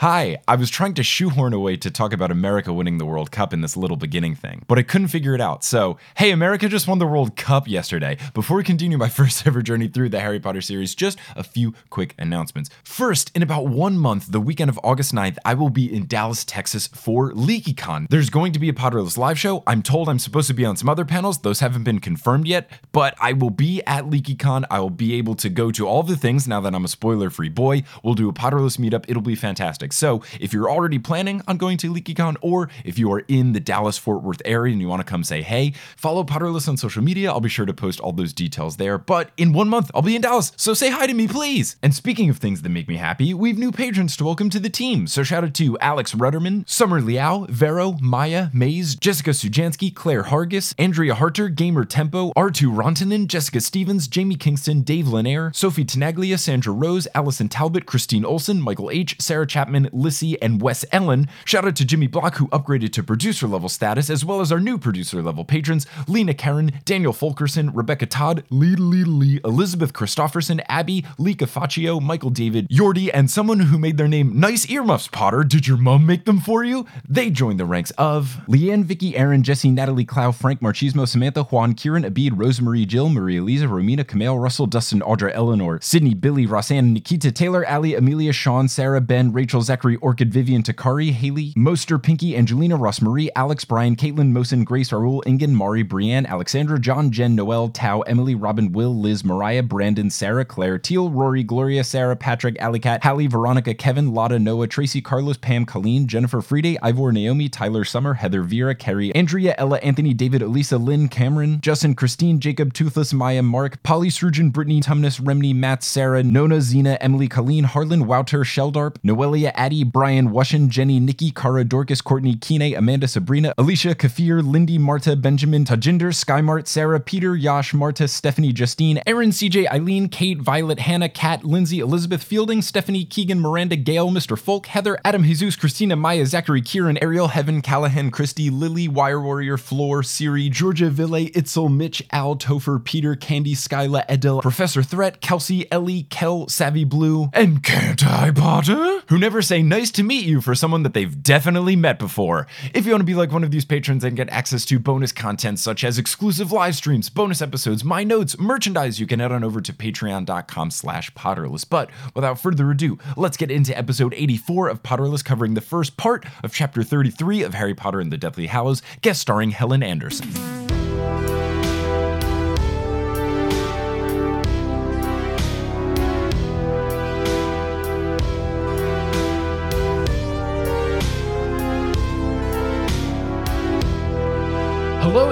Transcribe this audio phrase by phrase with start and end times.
[0.00, 3.30] Hi, I was trying to shoehorn a way to talk about America winning the World
[3.30, 5.64] Cup in this little beginning thing, but I couldn't figure it out.
[5.64, 8.18] So, hey, America just won the World Cup yesterday.
[8.34, 11.72] Before we continue my first ever journey through the Harry Potter series, just a few
[11.88, 12.68] quick announcements.
[12.84, 16.44] First, in about one month, the weekend of August 9th, I will be in Dallas,
[16.44, 18.08] Texas for LeakyCon.
[18.10, 19.62] There's going to be a Potterless live show.
[19.66, 21.38] I'm told I'm supposed to be on some other panels.
[21.38, 24.66] Those haven't been confirmed yet, but I will be at LeakyCon.
[24.70, 27.30] I will be able to go to all the things now that I'm a spoiler
[27.30, 27.84] free boy.
[28.02, 29.06] We'll do a Potterless meetup.
[29.08, 29.85] It'll be fantastic.
[29.92, 33.60] So if you're already planning on going to LeakyCon, or if you are in the
[33.60, 37.02] Dallas Fort Worth area and you want to come say hey, follow Potterless on social
[37.02, 37.30] media.
[37.30, 38.98] I'll be sure to post all those details there.
[38.98, 41.76] But in one month, I'll be in Dallas, so say hi to me, please.
[41.82, 44.70] And speaking of things that make me happy, we've new patrons to welcome to the
[44.70, 45.06] team.
[45.06, 50.74] So shout out to Alex Rudderman, Summer Liao, Vero, Maya, Maze, Jessica Sujansky, Claire Hargis,
[50.78, 56.72] Andrea Harter, Gamer Tempo, R2 Rontanen, Jessica Stevens, Jamie Kingston, Dave Lanier, Sophie Tenaglia, Sandra
[56.72, 61.28] Rose, Allison Talbot, Christine Olson, Michael H., Sarah Chapman, Lissy, and Wes Ellen.
[61.44, 64.60] Shout out to Jimmy Block, who upgraded to producer level status, as well as our
[64.60, 70.62] new producer level patrons Lena Karen, Daniel Fulkerson, Rebecca Todd, Lee Lee Lee, Elizabeth Christofferson,
[70.68, 75.44] Abby, Lee Cafaccio, Michael David, Yordi, and someone who made their name Nice Earmuffs Potter.
[75.44, 76.86] Did your mom make them for you?
[77.08, 81.74] They joined the ranks of Leanne, Vicky, Aaron, Jesse, Natalie, Clow, Frank, Marchismo, Samantha, Juan,
[81.74, 86.92] Kieran, Abid, Rosemarie, Jill, Maria Lisa, Romina, Camille, Russell, Dustin, Audra, Eleanor, Sydney, Billy, Rosanne,
[86.92, 92.36] Nikita, Taylor, Ali, Amelia, Sean, Sarah, Ben, Rachel, Zachary, Orchid, Vivian, Takari, Haley, Moster, Pinky,
[92.36, 97.34] Angelina, Ross Marie, Alex, Brian, Caitlin, Mosin, Grace, Raul, Ingen, Mari, Brienne, Alexandra, John, Jen,
[97.34, 102.56] Noel, Tao, Emily, Robin, Will, Liz, Mariah, Brandon, Sarah, Claire, Teal, Rory, Gloria, Sarah, Patrick,
[102.58, 107.84] Alicat, Hallie, Veronica, Kevin, Lotta, Noah, Tracy, Carlos, Pam, Colleen, Jennifer, Friday, Ivor, Naomi, Tyler,
[107.84, 113.12] Summer, Heather, Vera, Carrie, Andrea, Ella, Anthony, David, Elisa, Lynn, Cameron, Justin, Christine, Jacob, Toothless,
[113.12, 118.44] Maya, Mark, Polly, Surgeon, Brittany, Tumnus, Remney, Matt, Sarah, Nona, Zena, Emily, Colleen, Harlan, Wouter,
[118.44, 124.42] Sheldarp, Noelia, Addie, Brian, Wushin, Jenny, Nikki, Cara, Dorcas, Courtney, Kine, Amanda, Sabrina, Alicia, Kafir,
[124.42, 130.40] Lindy, Marta, Benjamin, Tajinder, Skymart, Sarah, Peter, Yash, Marta, Stephanie, Justine, Aaron, CJ, Eileen, Kate,
[130.40, 134.38] Violet, Hannah, Kat, Lindsay, Elizabeth, Fielding, Stephanie, Keegan, Miranda, Gail, Mr.
[134.38, 139.56] Folk, Heather, Adam, Jesus, Christina, Maya, Zachary, Kieran, Ariel, Heaven, Callahan, Christy, Lily, Wire Warrior,
[139.56, 145.70] Floor, Siri, Georgia, Ville, Itzel, Mitch, Al, Topher, Peter, Candy, Skyla, Edel, Professor Threat, Kelsey,
[145.72, 149.02] Ellie, Kel, Savvy Blue, and Can't I, Potter?
[149.08, 152.46] Who never say nice to meet you for someone that they've definitely met before.
[152.74, 155.12] If you want to be like one of these patrons and get access to bonus
[155.12, 159.44] content such as exclusive live streams, bonus episodes, my notes, merchandise, you can head on
[159.44, 161.68] over to patreon.com slash potterless.
[161.68, 166.26] But without further ado, let's get into episode 84 of Potterless covering the first part
[166.42, 170.65] of chapter 33 of Harry Potter and the Deathly Hallows, guest starring Helen Anderson.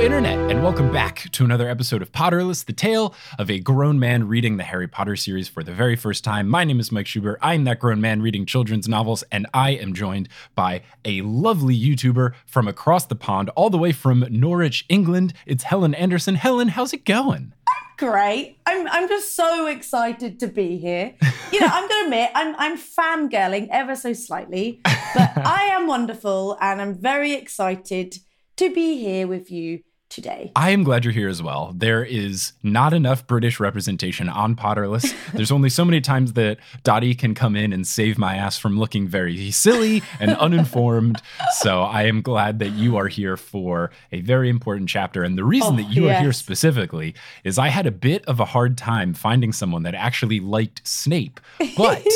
[0.05, 4.29] Internet, and welcome back to another episode of Potterless, the tale of a grown man
[4.29, 6.47] reading the Harry Potter series for the very first time.
[6.47, 7.39] My name is Mike Schubert.
[7.41, 12.35] I'm that grown man reading children's novels, and I am joined by a lovely YouTuber
[12.45, 15.33] from across the pond, all the way from Norwich, England.
[15.47, 16.35] It's Helen Anderson.
[16.35, 17.55] Helen, how's it going?
[17.97, 18.59] Great.
[18.67, 21.15] I'm I'm just so excited to be here.
[21.51, 26.59] You know, I'm gonna admit I'm I'm fangirling ever so slightly, but I am wonderful
[26.61, 28.19] and I'm very excited
[28.57, 29.81] to be here with you
[30.15, 30.53] today.
[30.57, 31.73] I am glad you're here as well.
[31.77, 35.15] There is not enough British representation on Potterless.
[35.35, 38.79] There's only so many times that Dottie can come in and save my ass from
[38.79, 41.21] looking very silly and uninformed.
[41.59, 45.23] so I am glad that you are here for a very important chapter.
[45.23, 46.19] And the reason Oh, that you yes.
[46.19, 49.95] are here specifically is I had a bit of a hard time finding someone that
[49.95, 51.41] actually liked Snape.
[51.77, 52.07] But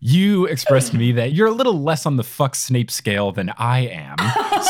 [0.00, 3.50] you expressed to me that you're a little less on the fuck Snape scale than
[3.58, 4.16] I am.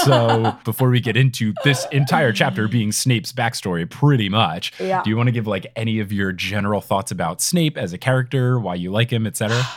[0.04, 5.02] So before we get into this entire chapter being Snape's backstory, pretty much, Yeah.
[5.02, 7.98] do you want to give like any of your general thoughts about Snape as a
[7.98, 9.62] character, why you like him, etc.?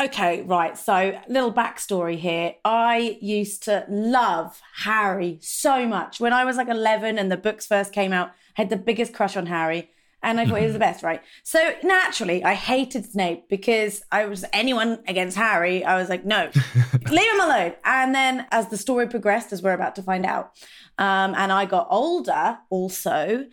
[0.00, 0.76] Okay, right.
[0.76, 2.54] So, little backstory here.
[2.64, 6.18] I used to love Harry so much.
[6.18, 9.14] When I was like 11 and the books first came out, I had the biggest
[9.14, 9.90] crush on Harry.
[10.22, 11.20] And I thought he was the best, right?
[11.42, 15.84] So naturally, I hated Snape because I was anyone against Harry.
[15.84, 16.48] I was like, no,
[17.10, 17.74] leave him alone.
[17.84, 20.52] And then as the story progressed, as we're about to find out,
[20.98, 23.44] um, and I got older also,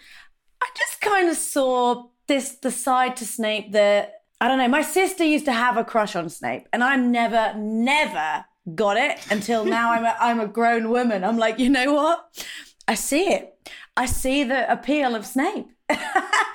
[0.62, 4.68] I just kind of saw this the side to Snape that I don't know.
[4.68, 8.46] My sister used to have a crush on Snape, and I never, never
[8.76, 9.92] got it until now.
[9.92, 11.24] I'm a, I'm a grown woman.
[11.24, 12.46] I'm like, you know what?
[12.88, 13.54] I see it.
[13.98, 15.68] I see the appeal of Snape.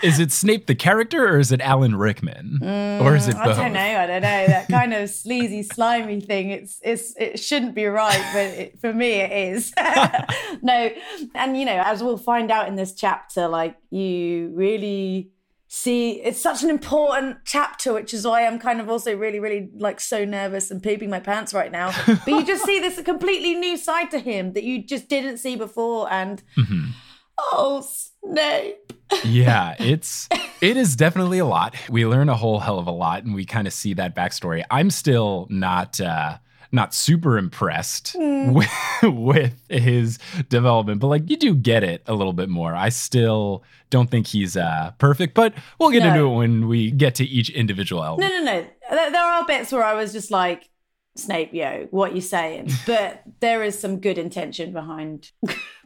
[0.02, 2.58] Is it Snape the character or is it Alan Rickman?
[2.62, 3.58] or is it both?
[3.58, 3.80] I don't know.
[3.80, 4.46] I don't know.
[4.46, 6.50] That kind of sleazy, slimy thing.
[6.50, 9.72] It's it's it shouldn't be right, but it, for me it is.
[10.62, 10.90] no,
[11.34, 15.30] and you know, as we'll find out in this chapter, like you really
[15.76, 19.70] see it's such an important chapter which is why i'm kind of also really really
[19.76, 23.56] like so nervous and pooping my pants right now but you just see this completely
[23.56, 26.90] new side to him that you just didn't see before and mm-hmm.
[27.38, 27.84] Oh
[28.24, 28.92] snape
[29.24, 30.28] yeah, it's
[30.60, 31.74] it is definitely a lot.
[31.90, 34.64] We learn a whole hell of a lot, and we kind of see that backstory.
[34.70, 36.38] I'm still not uh
[36.72, 38.68] not super impressed with,
[39.02, 42.74] with his development, but like you do get it a little bit more.
[42.74, 46.08] I still don't think he's uh perfect, but we'll get No.
[46.08, 48.26] into it when we get to each individual album.
[48.26, 48.46] no element.
[48.90, 50.68] no no there, there are bits where i was just like
[51.16, 55.30] snape yo what you saying but there is some good intention behind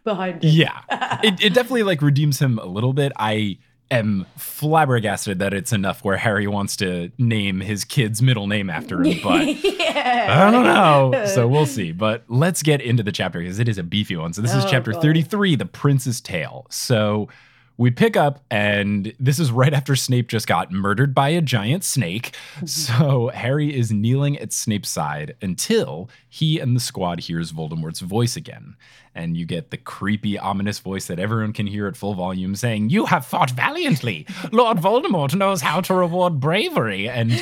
[0.04, 0.80] behind it Yeah,
[1.22, 3.12] it, it definitely like redeems him a little bit.
[3.16, 3.58] I
[3.90, 9.02] am flabbergasted that it's enough where Harry wants to name his kid's middle name after
[9.02, 9.46] him, but.
[9.64, 11.26] yeah I don't know.
[11.26, 11.92] So we'll see.
[11.92, 14.32] But let's get into the chapter because it is a beefy one.
[14.32, 15.02] So this is Oh, chapter God.
[15.02, 16.66] 33, The Prince's Tale.
[16.70, 17.28] So
[17.78, 21.84] we pick up, and this is right after Snape just got murdered by a giant
[21.84, 22.34] snake.
[22.56, 22.66] Mm-hmm.
[22.66, 28.36] So Harry is kneeling at Snape's side until he and the squad hears Voldemort's voice
[28.36, 28.76] again.
[29.18, 32.90] And you get the creepy, ominous voice that everyone can hear at full volume saying,
[32.90, 34.28] You have fought valiantly.
[34.52, 37.08] Lord Voldemort knows how to reward bravery.
[37.08, 37.32] And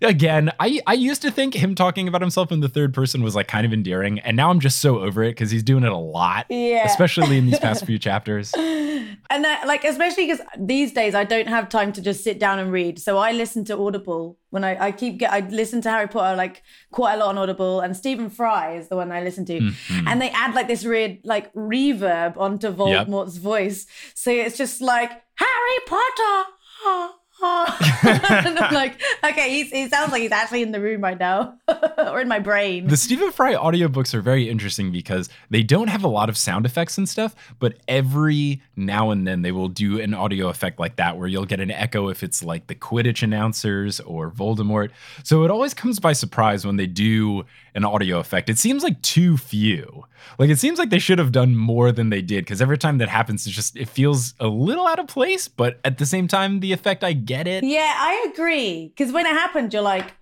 [0.00, 3.34] again, I, I used to think him talking about himself in the third person was
[3.34, 4.20] like kind of endearing.
[4.20, 6.46] And now I'm just so over it because he's doing it a lot.
[6.50, 6.86] Yeah.
[6.86, 8.54] Especially in these past few chapters.
[8.54, 12.60] And that, like, especially because these days I don't have time to just sit down
[12.60, 13.00] and read.
[13.00, 16.36] So I listen to Audible when I, I keep get I listen to Harry Potter
[16.36, 16.62] like
[16.92, 17.80] quite a lot on Audible.
[17.80, 20.08] And Stephen Fry is the one I listen to, Mm-hmm.
[20.08, 23.86] and they add like this weird like reverb onto Voldemort's voice.
[24.14, 27.14] So it's just like Harry Potter.
[27.42, 31.58] And I'm like, okay, he's, he sounds like he's actually in the room right now,
[31.98, 32.86] or in my brain.
[32.86, 36.66] The Stephen Fry audiobooks are very interesting because they don't have a lot of sound
[36.66, 40.96] effects and stuff, but every now and then they will do an audio effect like
[40.96, 44.90] that where you'll get an echo if it's like the Quidditch announcers or Voldemort.
[45.22, 47.44] So it always comes by surprise when they do
[47.74, 48.48] an audio effect.
[48.48, 50.04] It seems like too few.
[50.38, 52.98] Like it seems like they should have done more than they did because every time
[52.98, 56.28] that happens, it's just, it feels a little out of place, but at the same
[56.28, 57.64] time, the effect, I get it.
[57.64, 58.88] Yeah, I agree.
[58.88, 60.12] Because when it happened, you're like,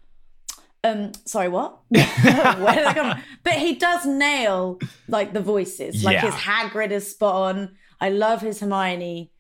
[0.85, 1.81] um, sorry, what?
[1.89, 3.23] Where did that come from?
[3.43, 4.79] But he does nail
[5.09, 6.05] like the voices.
[6.05, 6.31] Like Yeah.
[6.31, 7.77] his Hagrid is spot on.
[8.01, 9.32] I love his Hermione.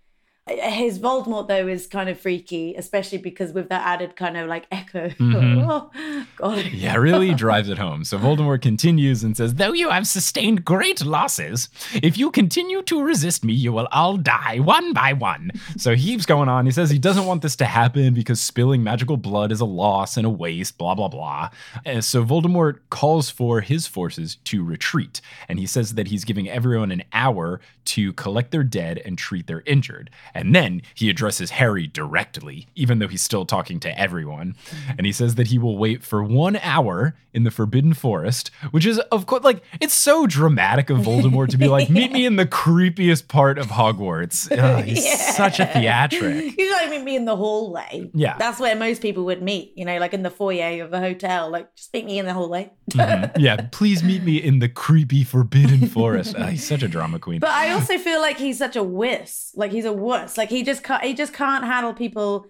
[0.48, 4.66] His Voldemort though is kind of freaky, especially because with that added kind of like
[4.72, 5.08] echo.
[5.08, 5.60] Mm-hmm.
[5.70, 6.64] oh, God.
[6.72, 8.04] Yeah, really drives it home.
[8.04, 13.02] So Voldemort continues and says, Though you have sustained great losses, if you continue to
[13.02, 15.52] resist me, you will all die one by one.
[15.76, 16.66] So he keeps going on.
[16.66, 20.16] He says he doesn't want this to happen because spilling magical blood is a loss
[20.16, 21.50] and a waste, blah, blah, blah.
[21.84, 25.20] And so Voldemort calls for his forces to retreat.
[25.48, 29.46] And he says that he's giving everyone an hour to collect their dead and treat
[29.46, 30.10] their injured.
[30.34, 34.56] And then he addresses Harry directly, even though he's still talking to everyone.
[34.96, 38.84] And he says that he will wait for one hour in the Forbidden Forest, which
[38.84, 42.36] is, of course, like, it's so dramatic of Voldemort to be like, meet me in
[42.36, 44.50] the creepiest part of Hogwarts.
[44.58, 45.32] Ugh, he's Yeah.
[45.32, 46.58] such a theatric.
[46.58, 48.10] You like meet me in the hallway.
[48.12, 48.36] Yeah.
[48.38, 51.50] That's where most people would meet, you know, like in the foyer of a hotel.
[51.50, 52.70] Like, just meet me in the hallway.
[52.90, 53.32] Mhm.
[53.38, 56.36] Yeah, please meet me in the creepy Forbidden Forest.
[56.36, 57.40] He's such a drama queen.
[57.40, 59.52] But I also feel like he's such a wuss.
[59.56, 60.21] Like he's a wuss.
[60.36, 62.46] Like he just can't, he just can't handle people.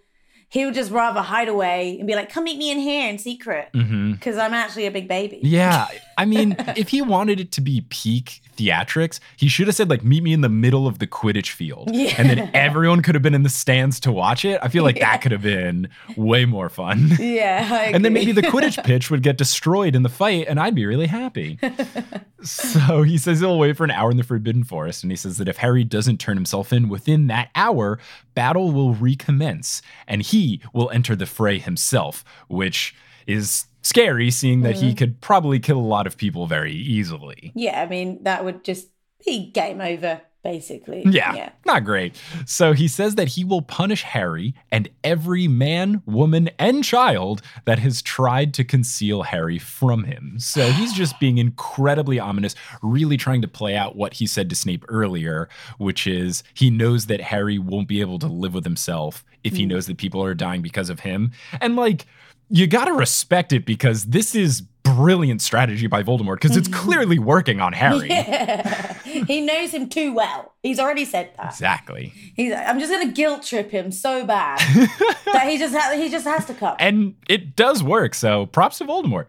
[0.49, 3.19] He would just rather hide away and be like, "Come meet me in here in
[3.19, 5.37] secret," because I'm actually a big baby.
[5.37, 5.47] Mm-hmm.
[5.47, 5.87] Yeah.
[6.19, 10.05] I mean, if he wanted it to be peak theatrics, he should have said, like,
[10.05, 11.91] meet me in the middle of the Quidditch field.
[11.93, 12.15] Yeah.
[12.19, 14.61] And then everyone could have been in the stands to watch it.
[14.63, 17.11] I feel like that could have been way more fun.
[17.19, 20.75] Yeah, And then maybe the Quidditch pitch would get destroyed in the fight, and I'd
[20.75, 21.59] be really happy.
[22.43, 25.39] so he says he'll wait for an hour in the Forbidden Forest, and he says
[25.39, 27.99] that if Harry doesn't turn himself in within that hour,
[28.35, 32.95] battle will recommence, and he will enter the fray himself, which
[33.27, 34.87] is scary, seeing that Mm-hmm.
[34.87, 37.53] he could probably kill a lot of people very easily.
[37.55, 38.89] yeah, I mean that would just
[39.25, 41.03] be game over, basically.
[41.07, 41.51] Yeah, yeah.
[41.65, 42.17] not great.
[42.47, 47.79] So he says that he will punish Harry and every man, woman, and child that
[47.79, 50.41] has tried to conceal Harry from him.
[50.41, 54.57] So he's just being incredibly ominous, really trying to play out what he said to
[54.57, 55.49] Snape earlier,
[55.79, 59.67] which is he knows that Harry won't be able to live with himself if he
[59.67, 61.31] knows that people are dying because of him.
[61.61, 62.07] And like,
[62.53, 66.81] you gotta respect it because this is brilliant strategy by Voldemort because it's mm-hmm.
[66.81, 68.11] clearly working on Harry.
[68.23, 69.25] Yeah.
[69.27, 70.55] he knows him too well.
[70.63, 71.47] He's already said that.
[71.47, 72.13] Exactly.
[72.35, 74.59] He's, I'm just gonna guilt trip him so bad
[75.33, 76.77] that he just ha- he just has to come.
[76.79, 79.27] And it does work, so props to Voldemort.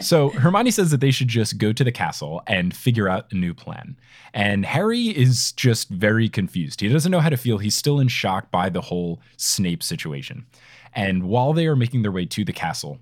[0.02, 3.34] So Hermione says that they should just go to the castle and figure out a
[3.34, 3.96] new plan.
[4.34, 6.80] And Harry is just very confused.
[6.80, 7.58] He doesn't know how to feel.
[7.58, 10.46] He's still in shock by the whole Snape situation.
[10.94, 13.00] And while they are making their way to the castle,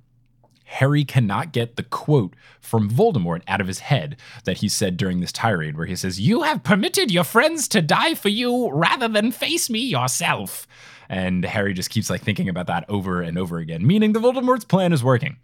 [0.64, 5.21] Harry cannot get the quote from Voldemort out of his head that he said during
[5.21, 9.07] this tirade, where he says, You have permitted your friends to die for you rather
[9.07, 10.67] than face me yourself.
[11.09, 14.64] And Harry just keeps like thinking about that over and over again, meaning the Voldemort's
[14.64, 15.37] plan is working.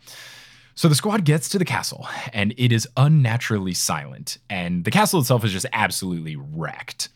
[0.75, 5.21] So the squad gets to the castle, and it is unnaturally silent, and the castle
[5.21, 7.11] itself is just absolutely wrecked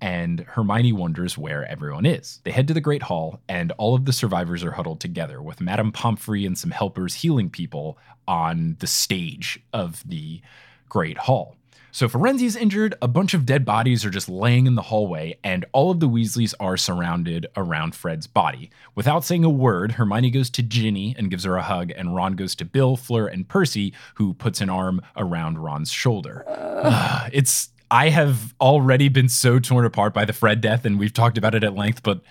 [0.00, 2.40] and Hermione wonders where everyone is.
[2.44, 5.60] They head to the Great Hall, and all of the survivors are huddled together with
[5.60, 10.40] Madame Pomfrey and some helpers healing people on the stage of the
[10.88, 11.56] Great Hall.
[11.92, 15.64] So Firenze's injured, a bunch of dead bodies are just laying in the hallway, and
[15.72, 18.70] all of the Weasleys are surrounded around Fred's body.
[18.94, 22.34] Without saying a word, Hermione goes to Ginny and gives her a hug, and Ron
[22.34, 26.44] goes to Bill, Fleur, and Percy, who puts an arm around Ron's shoulder.
[27.32, 31.38] it's I have already been so torn apart by the Fred death, and we've talked
[31.38, 32.22] about it at length, but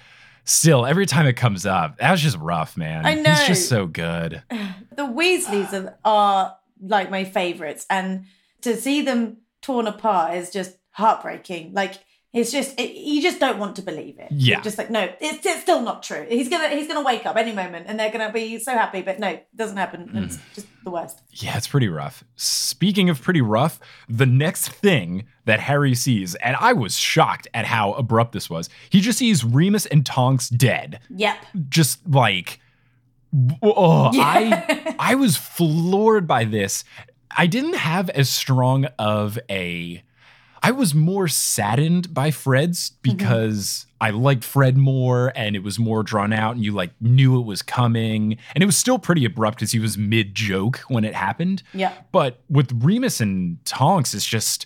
[0.46, 3.06] still, every time it comes up, that's just rough, man.
[3.06, 3.32] I know.
[3.32, 4.42] He's just so good.
[4.50, 8.26] the Weasleys are, are like my favorites, and
[8.62, 11.74] to see them torn apart is just heartbreaking.
[11.74, 11.96] Like
[12.32, 14.28] it's just it, you just don't want to believe it.
[14.32, 14.56] Yeah.
[14.58, 16.26] You're just like no, it's, it's still not true.
[16.30, 19.02] He's gonna he's gonna wake up any moment, and they're gonna be so happy.
[19.02, 20.12] But no, it doesn't happen.
[20.14, 20.42] It's Mm.
[20.54, 21.22] just the worst.
[21.32, 22.24] Yeah, it's pretty rough.
[22.36, 27.66] Speaking of pretty rough, the next thing that Harry sees, and I was shocked at
[27.66, 31.00] how abrupt this was, he just sees Remus and Tonks dead.
[31.10, 31.38] Yep.
[31.70, 32.60] Just like,
[33.64, 36.84] oh, I I was floored by this.
[37.36, 40.04] I didn't have as strong of a.
[40.62, 43.18] I was more saddened by Fred's mm-hmm.
[43.18, 47.40] because I liked Fred more and it was more drawn out and you like knew
[47.40, 48.38] it was coming.
[48.54, 51.64] And it was still pretty abrupt because he was mid joke when it happened.
[51.74, 51.94] Yeah.
[52.12, 54.66] But with Remus and Tonks, it's just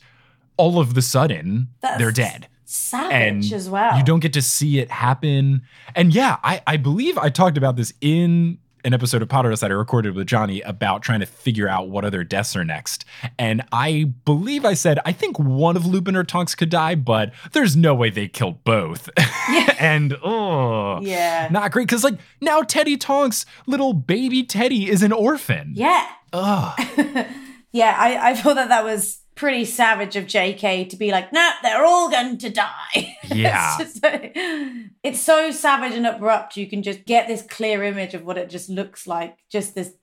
[0.58, 3.98] all of the sudden That's they're dead Savage and as well.
[3.98, 5.62] you don't get to see it happen.
[5.96, 9.72] And yeah, I, I believe I talked about this in an episode of Potterless that
[9.72, 13.06] I recorded with Johnny about trying to figure out what other deaths are next.
[13.40, 17.32] And I believe I said I think one of Lupin or Tonks could die, but
[17.54, 19.10] there's no way they killed both.
[19.50, 19.76] Yeah.
[19.80, 21.48] and oh, Yeah.
[21.52, 25.72] not great because like now Teddy Tonks, little baby Teddy, is an orphan.
[25.76, 26.08] Yeah.
[26.34, 26.80] Ugh.
[27.76, 31.52] Yeah, I, I thought that that was pretty savage of JK to be like, nah,
[31.64, 33.18] they're all going to die.
[33.34, 33.78] Yeah.
[33.80, 34.36] it's, like-
[35.02, 36.56] it's so savage and abrupt.
[36.58, 39.38] You can just get this clear image of what it just looks like.
[39.50, 39.94] Just this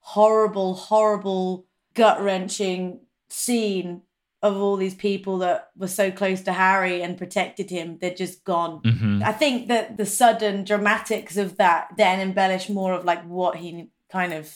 [0.00, 4.02] horrible, horrible, gut wrenching scene
[4.42, 7.98] of all these people that were so close to Harry and protected him.
[8.00, 8.80] They're just gone.
[8.82, 9.22] Mhm.
[9.22, 13.88] I think that the sudden dramatics of that then embellish more of like what he
[14.12, 14.54] kind of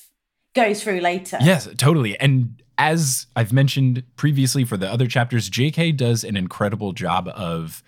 [0.54, 1.38] goes through later.
[1.40, 2.18] Yes, totally.
[2.20, 7.80] And as I've mentioned previously for the other chapters, JK does an incredible job of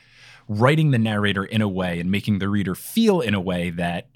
[0.49, 4.07] writing the narrator in a way and making the reader feel in a way that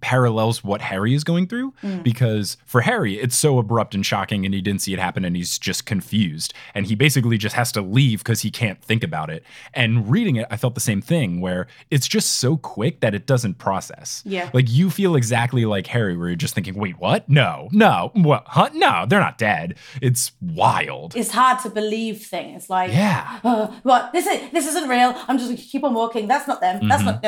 [0.00, 4.54] parallels what Harry is going through because for Harry it's so abrupt and shocking and
[4.54, 7.80] he didn't see it happen and he's just confused and he basically just has to
[7.82, 9.42] leave because he can't think about it
[9.74, 13.26] and reading it I felt the same thing where it's just so quick that it
[13.26, 14.50] doesn't process Yeah.
[14.52, 18.44] like you feel exactly like Harry where you're just thinking wait what no no what
[18.46, 23.66] huh no they're not dead it's wild It's hard to believe things like yeah uh,
[23.82, 25.14] what this is this isn't real.
[25.28, 26.26] I'm just keep on walking.
[26.28, 26.88] That's not them.
[26.88, 27.24] That's not.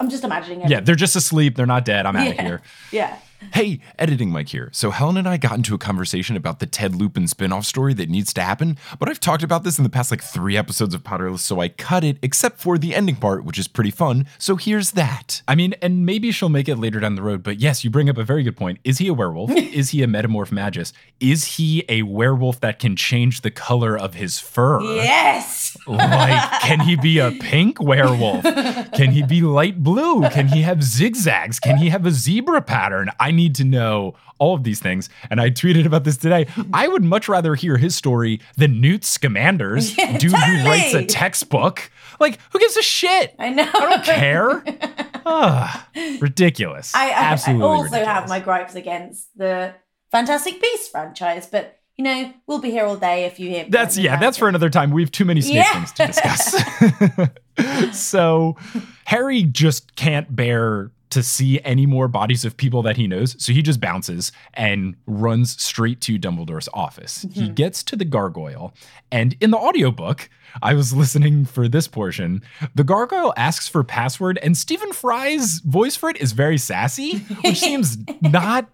[0.00, 0.70] I'm just imagining it.
[0.70, 2.42] yeah they're just asleep they're not dead I'm out of Yeah.
[2.42, 3.16] here Yeah.
[3.52, 4.68] Hey, editing Mike here.
[4.72, 8.08] So Helen and I got into a conversation about the Ted Lupin spin-off story that
[8.08, 11.04] needs to happen, but I've talked about this in the past like three episodes of
[11.04, 14.26] Potterless, so I cut it except for the ending part, which is pretty fun.
[14.38, 15.42] So here's that.
[15.46, 18.08] I mean, and maybe she'll make it later down the road, but yes, you bring
[18.10, 18.80] up a very good point.
[18.82, 19.50] Is he a werewolf?
[19.56, 20.92] is he a metamorphmagus?
[21.20, 24.80] Is he a werewolf that can change the color of his fur?
[24.80, 25.76] Yes.
[25.86, 28.42] Like, can he be a pink werewolf?
[28.42, 30.28] Can he be light blue?
[30.30, 31.60] Can he have zigzags?
[31.60, 33.10] Can he have a zebra pattern?
[33.20, 35.10] I need to know all of these things.
[35.30, 36.46] And I tweeted about this today.
[36.72, 41.90] I would much rather hear his story than Newt Scamander's, dude who writes a textbook.
[42.20, 43.34] Like, who gives a shit?
[43.38, 43.68] I know.
[43.72, 44.64] I don't care.
[45.30, 45.86] Ah,
[46.20, 46.94] ridiculous.
[46.94, 48.06] I, I, I also ridiculous.
[48.06, 49.74] have my gripes against the
[50.10, 53.66] Fantastic Beasts franchise, but you know we'll be here all day if you hear.
[53.68, 54.40] That's yeah, that's it.
[54.40, 54.90] for another time.
[54.90, 55.84] We have too many snake Yeah.
[55.84, 57.92] things to discuss.
[58.00, 58.56] so
[59.04, 63.42] Harry just can't bear to see any more bodies of people that he knows.
[63.42, 67.24] So he just bounces and runs straight to Dumbledore's office.
[67.24, 67.40] Mm-hmm.
[67.40, 68.74] He gets to the gargoyle,
[69.10, 70.28] and in the audiobook,
[70.62, 72.42] I was listening for this portion.
[72.74, 77.58] The gargoyle asks for password, and Stephen Fry's voice for it is very sassy, which
[77.60, 78.68] seems not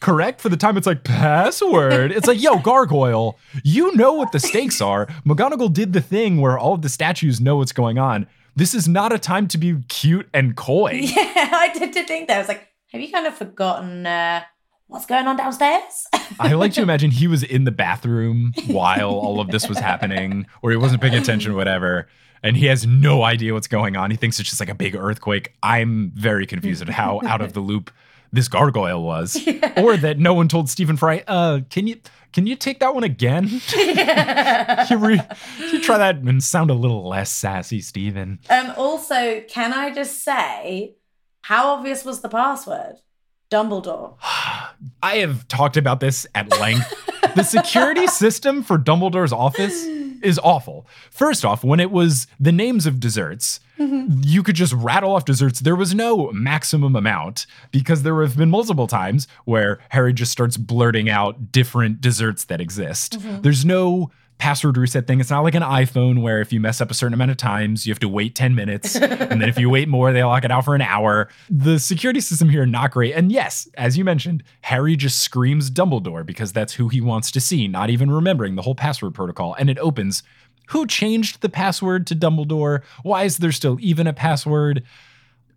[0.00, 2.10] correct for the time it's like password.
[2.10, 5.06] It's like, yo, gargoyle, you know what the stakes are.
[5.26, 8.26] McGonagall did the thing where all of the statues know what's going on.
[8.56, 11.00] This is not a time to be cute and coy.
[11.10, 12.36] Yeah, I did to think that.
[12.36, 14.42] I was like, have you kind of forgotten uh,
[14.88, 16.06] what's going on downstairs?
[16.38, 20.46] I like to imagine he was in the bathroom while all of this was happening,
[20.62, 22.08] or he wasn't paying attention, whatever.
[22.42, 24.10] And he has no idea what's going on.
[24.10, 25.54] He thinks it's just like a big earthquake.
[25.62, 27.90] I'm very confused at how out of the loop
[28.32, 29.72] this gargoyle was, yeah.
[29.76, 31.96] or that no one told Stephen Fry, uh, can you
[32.32, 33.48] can you take that one again?
[33.76, 35.20] you, re-
[35.58, 38.38] you try that and sound a little less sassy, Stephen.
[38.48, 38.72] Um.
[38.76, 40.94] Also, can I just say,
[41.42, 42.96] how obvious was the password?
[43.50, 44.16] Dumbledore.
[45.02, 46.88] I have talked about this at length.
[47.34, 49.84] the security system for Dumbledore's office
[50.22, 50.86] is awful.
[51.10, 54.20] First off, when it was the names of desserts, mm-hmm.
[54.22, 55.60] you could just rattle off desserts.
[55.60, 60.56] There was no maximum amount because there have been multiple times where Harry just starts
[60.56, 63.18] blurting out different desserts that exist.
[63.18, 63.42] Mm-hmm.
[63.42, 64.10] There's no
[64.40, 65.20] password reset thing.
[65.20, 67.86] It's not like an iPhone where if you mess up a certain amount of times,
[67.86, 68.96] you have to wait 10 minutes.
[68.96, 71.28] and then if you wait more, they lock it out for an hour.
[71.48, 73.14] The security system here, not great.
[73.14, 77.40] And yes, as you mentioned, Harry just screams Dumbledore because that's who he wants to
[77.40, 79.54] see, not even remembering the whole password protocol.
[79.58, 80.22] And it opens.
[80.70, 82.82] Who changed the password to Dumbledore?
[83.02, 84.82] Why is there still even a password?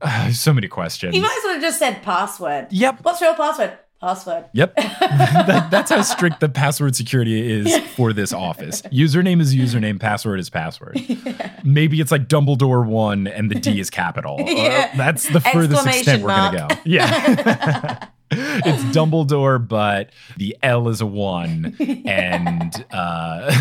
[0.01, 1.15] Uh, so many questions.
[1.15, 2.67] You might as well have just said password.
[2.72, 3.00] Yep.
[3.03, 3.77] What's your password?
[4.03, 4.46] password.
[4.51, 4.75] Yep.
[4.75, 8.82] that, that's how strict the password security is for this office.
[8.84, 11.00] Username is username, password is password.
[11.24, 11.60] Yeah.
[11.63, 14.38] Maybe it's like Dumbledore one and the D is capital.
[14.46, 14.96] Yeah.
[14.96, 16.82] That's the furthest extent we're going to go.
[16.86, 18.08] Yeah.
[18.66, 21.75] it's Dumbledore, but the L is a one.
[22.06, 23.52] And uh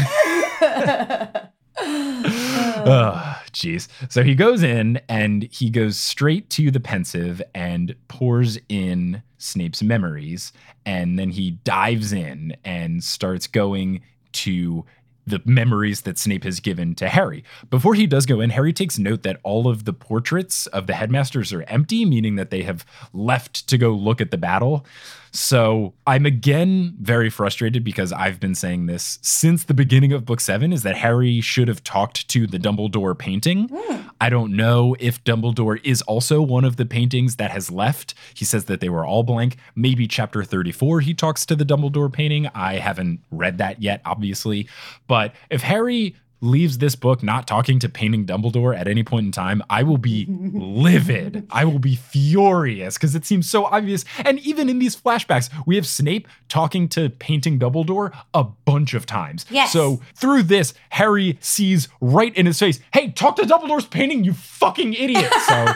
[1.79, 3.89] oh, jeez.
[4.09, 9.83] So he goes in and he goes straight to the Pensieve and pours in Snape's
[9.83, 10.53] memories.
[10.85, 14.03] And then he dives in and starts going
[14.33, 14.85] to
[15.27, 17.45] the memories that Snape has given to Harry.
[17.71, 20.95] Before he does go in, Harry takes note that all of the portraits of the
[20.95, 24.85] headmasters are empty, meaning that they have left to go look at the battle.
[25.33, 30.41] So I'm again very frustrated because I've been saying this since the beginning of book
[30.41, 33.69] seven is that Harry should have talked to the Dumbledore painting.
[33.69, 34.11] Mm.
[34.21, 38.15] I don't know if Dumbledore is also one of the paintings that has left.
[38.35, 39.57] He says that they were all blank.
[39.75, 42.49] Maybe chapter 34 he talks to the Dumbledore painting.
[42.55, 44.69] I haven't read that yet, obviously.
[45.07, 49.33] But if Harry leaves this book not talking to painting Dumbledore at any point in
[49.33, 51.47] time, I will be livid.
[51.51, 54.05] I will be furious because it seems so obvious.
[54.25, 59.07] And even in these flashbacks, we have Snape talking to painting Dumbledore a bunch of
[59.07, 59.47] times.
[59.49, 59.73] Yes.
[59.73, 64.35] So through this, Harry sees right in his face, hey, talk to Dumbledore's painting, you
[64.35, 65.33] fucking idiot.
[65.43, 65.67] So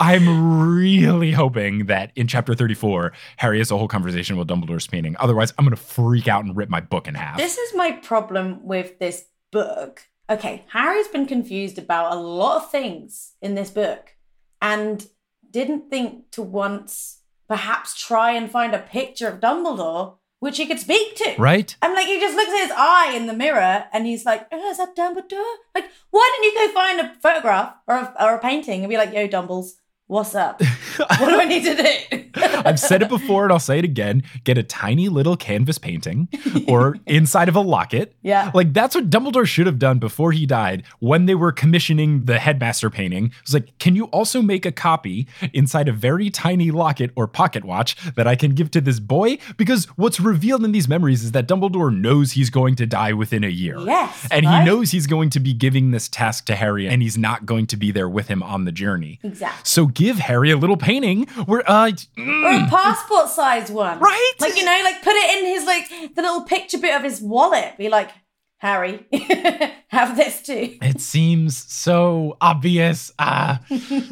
[0.00, 5.14] I'm really hoping that in chapter 34, Harry has a whole conversation with Dumbledore's painting.
[5.20, 7.36] Otherwise, I'm going to freak out and rip my book in half.
[7.38, 12.70] This is my problem with this book okay, Harry's been confused about a lot of
[12.70, 14.16] things in this book
[14.60, 15.06] and
[15.50, 20.80] didn't think to once perhaps try and find a picture of Dumbledore which he could
[20.80, 21.36] speak to.
[21.38, 21.76] Right.
[21.80, 24.70] I'm like, he just looks at his eye in the mirror and he's like, oh,
[24.70, 25.54] is that Dumbledore?
[25.72, 28.96] Like, why didn't you go find a photograph or a, or a painting and be
[28.96, 29.74] like, yo, Dumbles,
[30.12, 30.62] what's up?
[30.96, 32.30] what do I need to do?
[32.34, 34.22] I've said it before and I'll say it again.
[34.44, 36.28] Get a tiny little canvas painting
[36.68, 38.14] or inside of a locket.
[38.22, 38.50] Yeah.
[38.54, 42.38] Like that's what Dumbledore should have done before he died when they were commissioning the
[42.38, 43.26] headmaster painting.
[43.26, 47.26] It was like, can you also make a copy inside a very tiny locket or
[47.26, 49.38] pocket watch that I can give to this boy?
[49.56, 53.44] Because what's revealed in these memories is that Dumbledore knows he's going to die within
[53.44, 53.78] a year.
[53.78, 54.28] Yes.
[54.30, 54.60] And right?
[54.60, 57.66] he knows he's going to be giving this task to Harry and he's not going
[57.68, 59.18] to be there with him on the journey.
[59.22, 59.62] Exactly.
[59.64, 63.98] So give Harry a little painting where uh mm, or a passport size one.
[63.98, 64.32] Right?
[64.40, 67.20] Like, you know, like put it in his, like, the little picture bit of his
[67.20, 67.76] wallet.
[67.78, 68.10] Be like,
[68.62, 69.04] Harry,
[69.88, 70.78] have this too.
[70.80, 73.10] It seems so obvious.
[73.18, 73.58] Ah.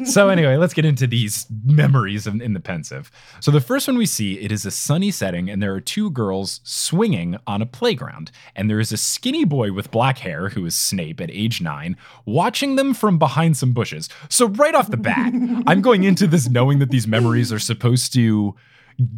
[0.03, 3.09] so anyway, let's get into these memories in, in, the Pensieve.
[3.39, 6.11] So the first one we see, it is a sunny setting, and there are two
[6.11, 10.65] girls swinging on a playground, and there is a skinny boy with black hair who
[10.65, 14.09] is Snape at age nine, watching them from behind some bushes.
[14.27, 15.31] So right off the bat,
[15.65, 18.53] I'm going into this knowing that these memories are supposed to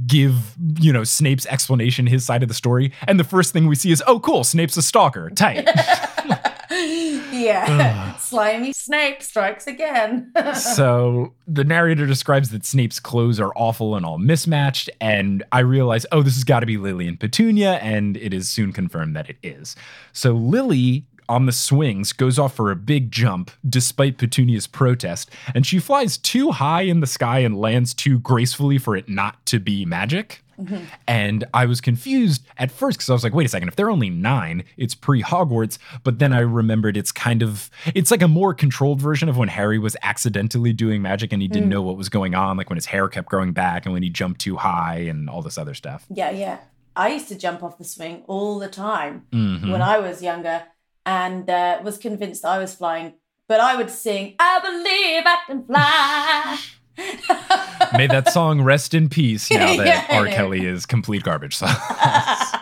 [0.08, 2.92] give, you know, Snape's explanation, his side of the story.
[3.08, 5.30] And the first thing we see is, oh, cool, Snape's a stalker.
[5.32, 5.68] Tight.
[6.72, 8.16] yeah.
[8.18, 10.32] Slimy Snape strikes again.
[10.56, 16.06] so the narrator describes that Snape's clothes are awful and all mismatched, and I realize,
[16.12, 19.30] oh, this has got to be Lily and Petunia, and it is soon confirmed that
[19.30, 19.76] it is.
[20.12, 25.66] So Lily on the swings goes off for a big jump despite Petunia's protest, and
[25.66, 29.60] she flies too high in the sky and lands too gracefully for it not to
[29.60, 30.44] be magic.
[30.60, 30.84] Mm-hmm.
[31.08, 33.90] And I was confused at first because I was like, wait a second, if they're
[33.90, 35.78] only nine, it's pre Hogwarts.
[36.04, 39.50] But then I remembered it's kind of, it's like a more controlled version of when
[39.50, 41.72] Harry was accidentally doing magic and he didn't mm.
[41.72, 44.10] know what was going on, like when his hair kept growing back and when he
[44.10, 46.06] jumped too high and all this other stuff.
[46.10, 46.60] Yeah, yeah.
[46.96, 49.72] I used to jump off the swing all the time mm-hmm.
[49.72, 50.64] when I was younger
[51.06, 53.14] and uh, was convinced I was flying.
[53.48, 56.60] But I would sing, I believe I can fly.
[57.98, 60.28] May that song rest in peace now that yeah, R.
[60.28, 61.76] Kelly is complete garbage sauce.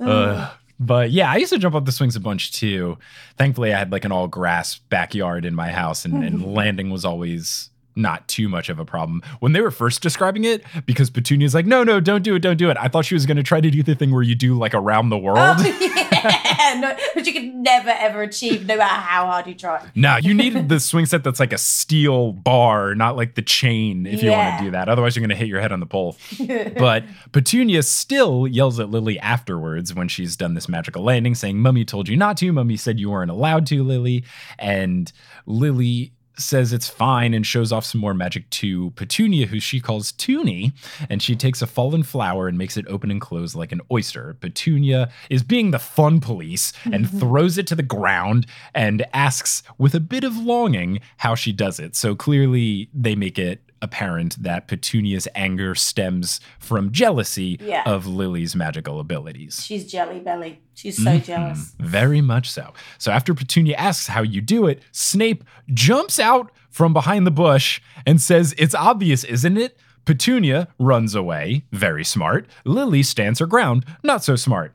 [0.00, 2.98] uh, but yeah, I used to jump off the swings a bunch too.
[3.38, 7.04] Thankfully, I had like an all grass backyard in my house, and, and landing was
[7.04, 9.22] always not too much of a problem.
[9.40, 12.58] When they were first describing it, because Petunia's like, no, no, don't do it, don't
[12.58, 12.76] do it.
[12.78, 14.74] I thought she was going to try to do the thing where you do like
[14.74, 15.38] around the world.
[15.38, 16.15] Oh, yeah,
[16.78, 19.86] no, but you could never ever achieve, no matter how hard you try.
[19.94, 24.06] no, you need the swing set that's like a steel bar, not like the chain
[24.06, 24.88] if you want to do that.
[24.88, 26.16] Otherwise, you're going to hit your head on the pole.
[26.78, 31.84] but Petunia still yells at Lily afterwards when she's done this magical landing, saying, Mummy
[31.84, 32.52] told you not to.
[32.52, 34.24] Mummy said you weren't allowed to, Lily.
[34.58, 35.12] And
[35.46, 40.12] Lily says it's fine and shows off some more magic to Petunia, who she calls
[40.12, 40.72] Toonie,
[41.08, 44.36] and she takes a fallen flower and makes it open and close like an oyster.
[44.40, 49.94] Petunia is being the fun police and throws it to the ground and asks with
[49.94, 51.96] a bit of longing how she does it.
[51.96, 57.82] So clearly they make it apparent that Petunia's anger stems from jealousy yeah.
[57.86, 59.64] of Lily's magical abilities.
[59.64, 60.60] She's jelly belly.
[60.74, 61.24] She's so mm-hmm.
[61.24, 61.74] jealous.
[61.78, 62.72] Very much so.
[62.98, 67.80] So after Petunia asks how you do it, Snape jumps out from behind the bush
[68.04, 69.78] and says, It's obvious, isn't it?
[70.04, 72.46] Petunia runs away, very smart.
[72.64, 74.72] Lily stands her ground, not so smart.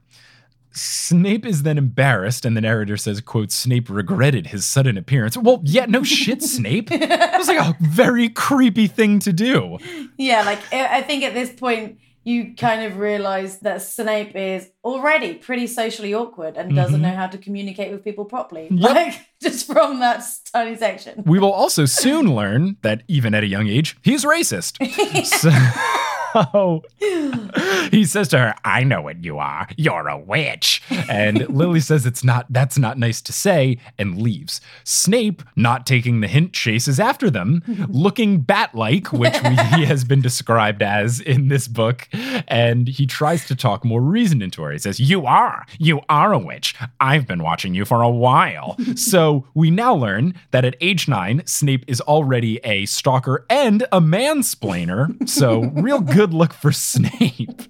[0.73, 5.35] Snape is then embarrassed, and the narrator says, quote, Snape regretted his sudden appearance.
[5.37, 6.91] Well, yeah, no shit, Snape.
[6.91, 9.77] It was like a very creepy thing to do.
[10.17, 15.35] Yeah, like I think at this point you kind of realize that Snape is already
[15.35, 17.03] pretty socially awkward and doesn't mm-hmm.
[17.03, 18.67] know how to communicate with people properly.
[18.69, 18.95] Yep.
[18.95, 21.23] Like just from that tiny section.
[21.25, 24.77] We will also soon learn that even at a young age, he's racist.
[25.25, 26.83] so- so
[27.91, 29.67] he says to her, I know what you are.
[29.77, 30.81] You're a witch.
[31.09, 34.61] And Lily says it's not that's not nice to say and leaves.
[34.83, 40.21] Snape, not taking the hint, chases after them, looking bat-like, which we, he has been
[40.21, 42.07] described as in this book.
[42.47, 44.71] And he tries to talk more reason into her.
[44.71, 45.65] He says, You are.
[45.79, 46.75] You are a witch.
[46.99, 48.77] I've been watching you for a while.
[48.95, 53.99] so we now learn that at age nine, Snape is already a stalker and a
[54.01, 55.27] mansplainer.
[55.27, 57.61] So real good good look for Snape.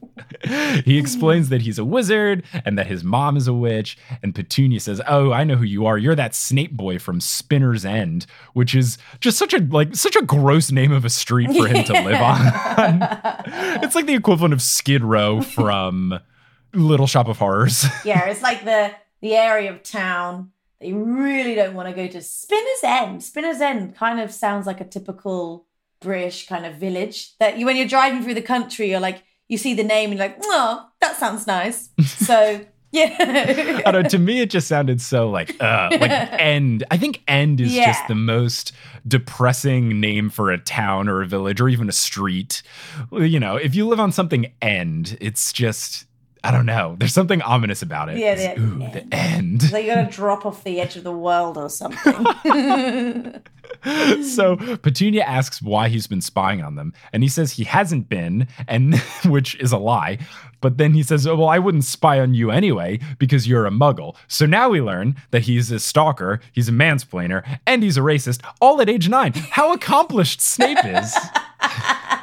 [0.84, 3.98] he explains that he's a wizard and that his mom is a witch.
[4.22, 5.98] And Petunia says, "Oh, I know who you are.
[5.98, 10.22] You're that Snape boy from Spinner's End," which is just such a like such a
[10.22, 13.00] gross name of a street for him to live on.
[13.84, 16.20] it's like the equivalent of Skid Row from
[16.74, 17.86] Little Shop of Horrors.
[18.06, 22.08] yeah, it's like the the area of town that you really don't want to go
[22.08, 22.22] to.
[22.22, 23.24] Spinner's End.
[23.24, 25.68] Spinner's End kind of sounds like a typical
[26.02, 29.58] British kind of village that you, when you're driving through the country, you're like, you
[29.58, 31.90] see the name and you're like, oh, that sounds nice.
[32.02, 33.82] So, yeah.
[33.86, 36.84] I don't know, to me, it just sounded so like, uh, like end.
[36.92, 37.86] I think end is yeah.
[37.86, 38.74] just the most
[39.08, 42.64] depressing name for a town or a village or even a street.
[43.12, 46.06] You know, if you live on something end, it's just,
[46.44, 46.96] I don't know.
[46.98, 48.18] There's something ominous about it.
[48.18, 48.94] Yeah, the, Ooh, end.
[48.94, 49.72] the end.
[49.72, 52.26] Like you're gonna drop off the edge of the world or something.
[54.24, 58.48] so Petunia asks why he's been spying on them, and he says he hasn't been,
[58.68, 60.18] and which is a lie.
[60.62, 63.72] But then he says, oh, "Well, I wouldn't spy on you anyway because you're a
[63.72, 68.02] Muggle." So now we learn that he's a stalker, he's a mansplainer, and he's a
[68.02, 69.34] racist, all at age nine.
[69.34, 71.16] How accomplished Snape is!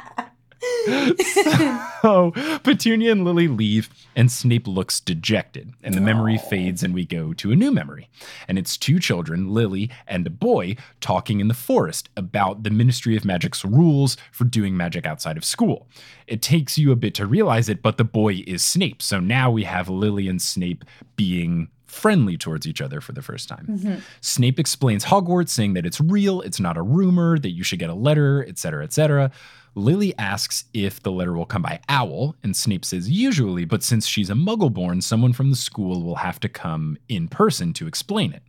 [2.01, 2.31] so
[2.63, 7.33] Petunia and Lily leave, and Snape looks dejected, and the memory fades, and we go
[7.33, 8.09] to a new memory.
[8.47, 13.15] And it's two children, Lily and a boy, talking in the forest about the Ministry
[13.15, 15.87] of Magic's rules for doing magic outside of school.
[16.27, 19.01] It takes you a bit to realize it, but the boy is Snape.
[19.01, 23.49] So now we have Lily and Snape being friendly towards each other for the first
[23.49, 23.65] time.
[23.69, 23.95] Mm-hmm.
[24.21, 27.89] Snape explains Hogwarts, saying that it's real, it's not a rumor, that you should get
[27.89, 29.31] a letter, etc., etc.
[29.75, 34.05] Lily asks if the letter will come by owl, and Snape says usually, but since
[34.05, 37.87] she's a muggle born, someone from the school will have to come in person to
[37.87, 38.43] explain it.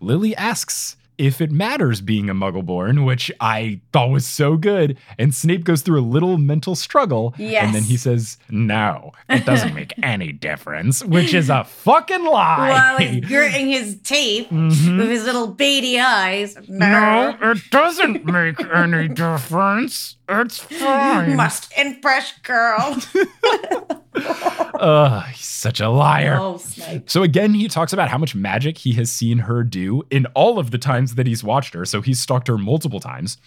[0.00, 4.96] Lily asks if it matters being a Muggleborn, which I thought was so good.
[5.18, 7.34] And Snape goes through a little mental struggle.
[7.36, 7.64] Yes.
[7.66, 12.70] And then he says, No, it doesn't make any difference, which is a fucking lie.
[12.70, 14.98] While he's gritting his teeth Mm-hmm.
[14.98, 16.56] with his little beady eyes.
[16.68, 20.16] no, it doesn't make any difference.
[20.28, 21.36] It's fine.
[21.36, 22.98] Must impress girl.
[24.80, 26.38] Ugh, he's such a liar.
[26.40, 26.60] oh.
[27.06, 30.58] So again, he talks about how much magic he has seen her do in all
[30.58, 31.84] of the times that he's watched her.
[31.84, 33.38] So he's stalked her multiple times.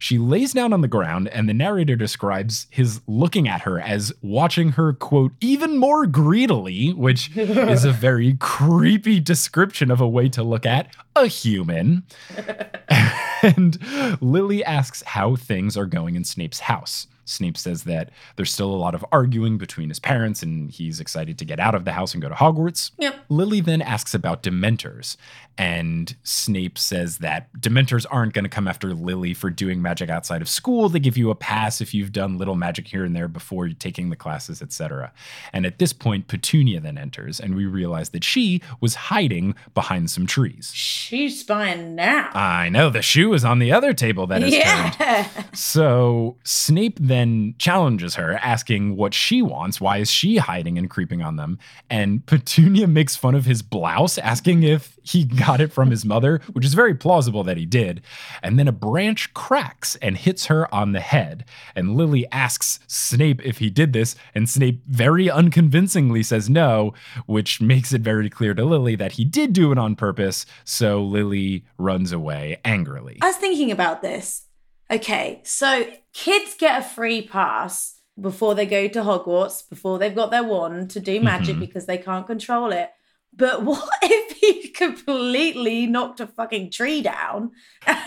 [0.00, 4.12] She lays down on the ground, and the narrator describes his looking at her as
[4.22, 10.28] watching her, quote, even more greedily, which is a very creepy description of a way
[10.28, 12.04] to look at a human.
[13.42, 13.78] and
[14.22, 17.08] Lily asks how things are going in Snape's house.
[17.28, 21.38] Snape says that there's still a lot of arguing between his parents and he's excited
[21.38, 22.90] to get out of the house and go to Hogwarts.
[22.98, 23.16] Yep.
[23.28, 25.16] Lily then asks about Dementors,
[25.56, 30.40] and Snape says that Dementors aren't going to come after Lily for doing magic outside
[30.40, 30.88] of school.
[30.88, 34.10] They give you a pass if you've done little magic here and there before taking
[34.10, 35.12] the classes, etc.
[35.52, 40.10] And at this point, Petunia then enters, and we realize that she was hiding behind
[40.10, 40.70] some trees.
[40.74, 42.30] She's spying now.
[42.34, 44.96] I know the shoe is on the other table that is turned.
[45.00, 45.28] yeah.
[45.54, 47.17] So Snape then
[47.58, 49.80] challenges her, asking what she wants.
[49.80, 51.58] Why is she hiding and creeping on them?
[51.88, 56.40] And Petunia makes fun of his blouse, asking if he got it from his mother,
[56.52, 58.02] which is very plausible that he did.
[58.42, 61.44] And then a branch cracks and hits her on the head.
[61.74, 66.94] And Lily asks Snape if he did this, and Snape very unconvincingly says no,
[67.26, 70.46] which makes it very clear to Lily that he did do it on purpose.
[70.64, 73.18] So Lily runs away angrily.
[73.22, 74.47] I was thinking about this.
[74.90, 80.30] Okay, so kids get a free pass before they go to Hogwarts, before they've got
[80.30, 81.60] their wand to do magic Mhm.
[81.60, 82.90] because they can't control it.
[83.36, 87.50] But what if he completely knocked a fucking tree down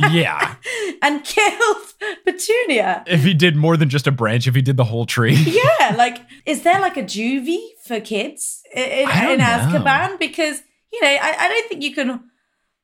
[0.09, 0.55] yeah.
[1.01, 1.93] and killed
[2.25, 3.03] Petunia?
[3.07, 5.35] if he did more than just a branch, if he did the whole tree.
[5.79, 9.39] Yeah, like, is there like a juvie for kids in, in.
[9.39, 10.17] Azkaban?
[10.19, 12.21] Because, you know, I, I don't think you can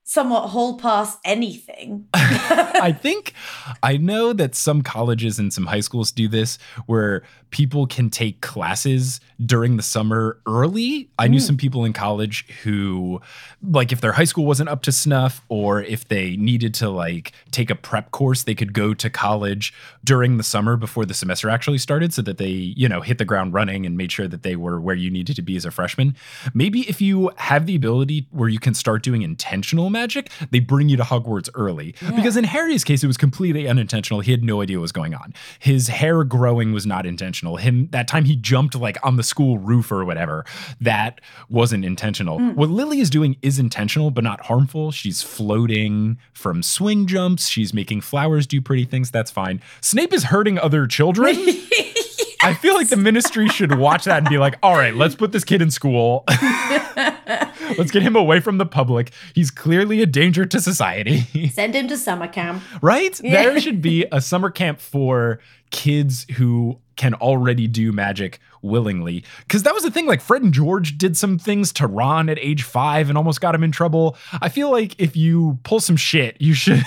[0.04, 2.08] somewhat haul past anything.
[2.82, 3.34] I think
[3.84, 8.42] I know that some colleges and some high schools do this where people can take
[8.42, 11.10] classes during the summer early.
[11.18, 11.42] I knew Mm.
[11.48, 13.22] some people in college who
[13.64, 17.32] like if their high school wasn't up to snuff or if they needed to like
[17.52, 21.50] take a prep course, they could go to college during the summer before the semester
[21.50, 24.44] actually started so that they, you know, hit the ground running and made sure that
[24.44, 26.16] they were where you needed to be as a freshman.
[26.54, 30.90] Maybe if you have the ability where you can start doing intentional magic, they bring
[30.90, 31.96] you to Hogwarts early.
[32.16, 34.22] Because in Harry's case, it was completely unintentional.
[34.22, 35.34] He had no idea what was going on.
[35.60, 37.58] His hair growing was not intentional.
[37.58, 40.46] Him that time he jumped like on the school roof or whatever,
[40.80, 42.38] that wasn't intentional.
[42.38, 42.56] Hmm.
[42.56, 44.92] What Lily is doing is intentional, but not harmful.
[44.92, 47.48] She's floating from swing jumps.
[47.48, 49.12] She's making flowers do pretty things.
[49.12, 49.62] That's fine.
[49.82, 51.36] Snape is hurting other children.
[52.44, 55.32] I feel like the ministry should watch that and be like, all right, let's put
[55.32, 56.24] this kid in school.
[57.78, 59.12] let's get him away from the public.
[59.34, 61.22] He's clearly a danger to society.
[61.54, 62.64] Send him to summer camp.
[62.82, 63.20] right?
[63.24, 63.44] Yeah.
[63.44, 65.40] There should be a summer camp for
[65.72, 69.24] kids who can already do magic willingly.
[69.40, 72.40] Because that was the thing, like Fred and George did some things to Ron at
[72.40, 74.18] age five and almost got him in trouble.
[74.42, 76.84] I feel like if you pull some shit, you should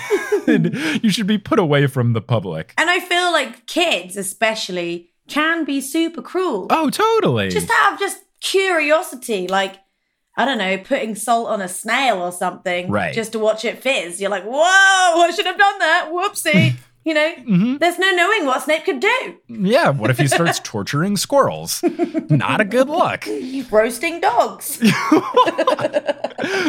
[0.47, 2.73] you should be put away from the public.
[2.77, 6.67] And I feel like kids, especially, can be super cruel.
[6.69, 7.49] Oh, totally.
[7.49, 9.75] Just out of just curiosity, like
[10.37, 13.13] I don't know, putting salt on a snail or something, Right.
[13.13, 14.21] Just to watch it fizz.
[14.21, 16.09] You're like, whoa, I should have done that.
[16.11, 16.75] Whoopsie.
[17.03, 17.77] you know, Mm-hmm.
[17.77, 19.37] there's no knowing what Snape could do.
[19.47, 21.83] yeah, what if he starts torturing squirrels?
[22.29, 23.25] Not a good look.
[23.71, 24.75] Roasting dogs.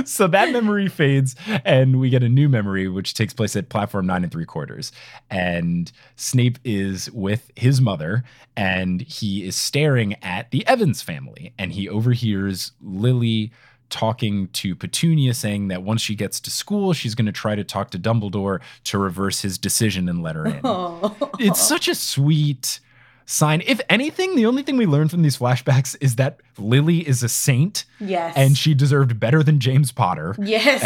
[0.04, 4.06] so that memory fades and we get a new memory which takes place at platform
[4.06, 4.92] nine and three quarters
[5.30, 8.22] and snape is with his mother
[8.56, 13.50] and he is staring at the evans family and he overhears lily
[13.92, 17.62] talking to petunia saying that once she gets to school she's going to try to
[17.62, 21.14] talk to dumbledore to reverse his decision and let her in Oh.
[21.38, 22.80] it's such a sweet
[23.26, 27.22] sign if anything the only thing we learn from these flashbacks is that lily is
[27.22, 28.34] a saint yes.
[28.36, 30.34] and she deserved better than James Potter.
[30.38, 30.82] Yes.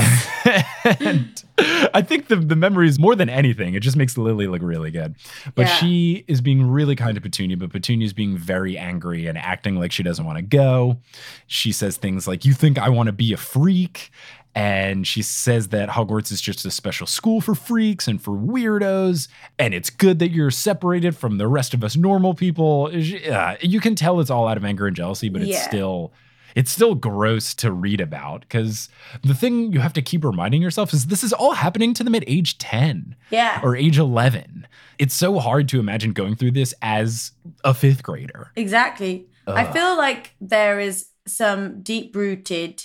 [1.01, 1.43] and
[1.95, 3.75] I think the, the memory is more than anything.
[3.75, 5.15] It just makes Lily look really good.
[5.55, 5.75] But Yeah.
[5.77, 9.77] she is being really kind to Petunia, but Petunia is being very angry and acting
[9.77, 10.99] like she doesn't want to go.
[11.47, 14.11] She says things like, You think I want to be a freak?
[14.57, 19.29] And she says that Hogwarts is just a special school for freaks and for weirdos,
[19.59, 22.91] and it's good that you're separated from the rest of us normal people.
[23.31, 25.69] Uh, you can tell it's all out of anger and jealousy, but it's Yeah.
[25.69, 26.13] still
[26.55, 28.89] it's still gross to read about because
[29.23, 32.15] the thing you have to keep reminding yourself is this is all happening to them
[32.15, 33.61] at age 10 Yeah.
[33.63, 34.67] or age 11.
[34.99, 38.53] It's so hard to imagine going through this as a fifth grader.
[38.57, 39.27] Exactly.
[39.47, 42.83] I feel like there is some deep rooted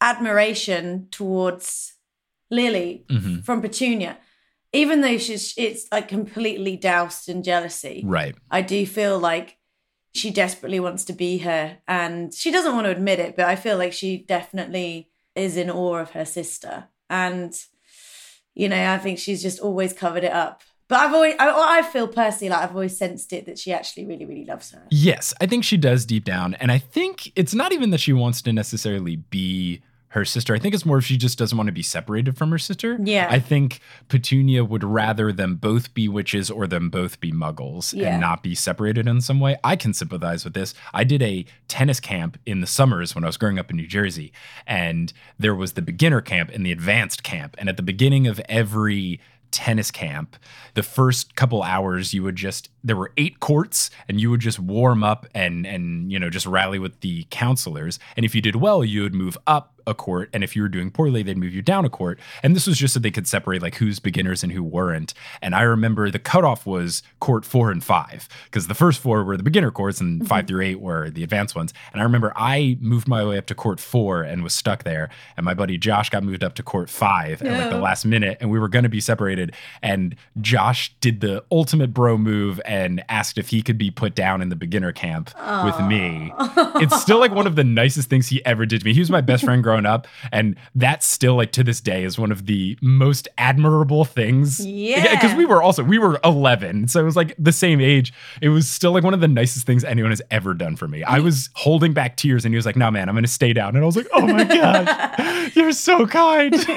[0.00, 1.94] admiration towards
[2.50, 3.44] Lily Mhm.
[3.44, 4.18] from Petunia.
[4.72, 8.02] Even though she's it's like completely doused in jealousy.
[8.04, 8.34] Right.
[8.50, 9.56] I do feel like
[10.14, 13.56] she desperately wants to be her and she doesn't want to admit it, but I
[13.56, 16.88] feel like she definitely is in awe of her sister.
[17.08, 17.54] And
[18.54, 20.62] you know, I think she's just always covered it up.
[20.88, 24.06] But I've always I, I feel personally like I've always sensed it that she actually
[24.06, 24.82] really, really loves her.
[24.90, 26.54] Yes, I think she does deep down.
[26.54, 30.54] And I think it's not even that she wants to necessarily be her sister.
[30.54, 32.96] I think it's more if she just doesn't want to be separated from her sister.
[33.02, 33.26] Yeah.
[33.28, 38.12] I think Petunia would rather them both be witches or them both be muggles Yeah.
[38.12, 39.56] and not be separated in some way.
[39.62, 40.72] I can sympathize with this.
[40.94, 43.88] I did a tennis camp in the summers when I was growing up in New
[43.88, 44.32] Jersey,
[44.66, 47.54] and there was the beginner camp and the advanced camp.
[47.58, 49.20] And at the beginning of every
[49.56, 50.36] tennis camp,
[50.74, 54.60] the first couple hours you would just there were eight courts and you would just
[54.60, 57.98] warm up and and you know just rally with the counselors.
[58.16, 60.28] And if you did well, you would move up a court.
[60.32, 62.18] And if you were doing poorly, they'd move you down a court.
[62.42, 65.14] And this was just so they could separate like who's beginners and who weren't.
[65.40, 69.36] And I remember the cutoff was court four and five, because the first four were
[69.36, 70.48] the beginner courts and five mm-hmm.
[70.48, 71.72] through eight were the advanced ones.
[71.92, 75.08] And I remember I moved my way up to court four and was stuck there.
[75.36, 78.38] And my buddy Josh got moved up to court five at like the last minute,
[78.40, 79.54] and we were gonna be separated.
[79.82, 84.42] And Josh did the ultimate bro move and asked if he could be put down
[84.42, 85.30] in the beginner camp
[85.64, 86.32] with me.
[86.80, 88.92] It's still like one of the nicest things he ever did to me.
[88.92, 92.18] He was my best friend growing up, and that still like to this day is
[92.18, 94.64] one of the most admirable things.
[94.64, 95.14] Yeah.
[95.14, 98.12] because we were also we were 11, so it was like the same age.
[98.40, 101.02] It was still like one of the nicest things anyone has ever done for me.
[101.02, 103.74] I was holding back tears, and he was like, "No, man, I'm gonna stay down,"
[103.74, 106.54] and I was like, "Oh my gosh, you're so kind."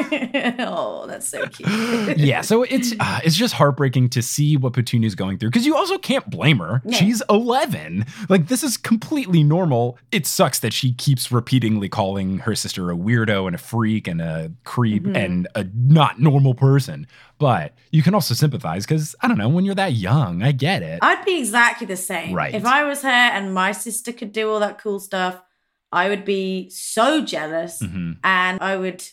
[0.59, 2.17] oh, that's so cute.
[2.17, 5.75] yeah, so it's uh, it's just heartbreaking to see what Petunia's going through because you
[5.75, 6.81] also can't blame her.
[6.83, 6.97] No.
[6.97, 8.05] She's 11.
[8.27, 9.97] Like this is completely normal.
[10.11, 14.21] It sucks that she keeps repeatedly calling her sister a weirdo and a freak and
[14.21, 15.15] a creep Mm-hmm.
[15.15, 17.07] and a not normal person.
[17.37, 20.41] But you can also sympathize because I don't know when you're that young.
[20.43, 20.99] I get it.
[21.01, 22.33] I'd be exactly the same.
[22.33, 22.53] Right.
[22.53, 25.41] If I was her and my sister could do all that cool stuff,
[25.91, 28.17] I would be so jealous Mhm.
[28.23, 29.03] and I would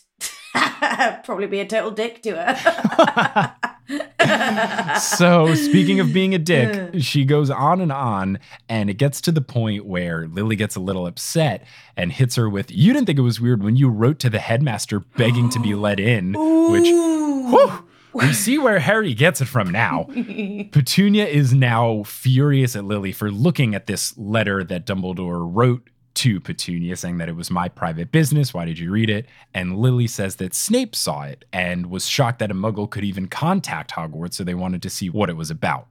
[1.23, 3.55] probably be a total dick to her.
[4.99, 9.31] so speaking of being a dick, she goes on and on, and it gets to
[9.31, 13.19] the point where Lily gets a little upset and hits her with, "You didn't think
[13.19, 16.33] it was weird when you wrote to the headmaster begging to be let in,"
[16.71, 16.87] which.
[16.87, 20.07] Whew, we see where Harry gets it from now.
[20.71, 25.87] Petunia is now furious at Lily for looking at this letter that Dumbledore wrote
[26.17, 28.53] to Petunia saying that it was my private business.
[28.53, 29.27] Why did you read it?
[29.53, 33.27] And Lily says that Snape saw it and was shocked that a muggle could even
[33.27, 35.87] contact Hogwarts, so they wanted to see what it was about.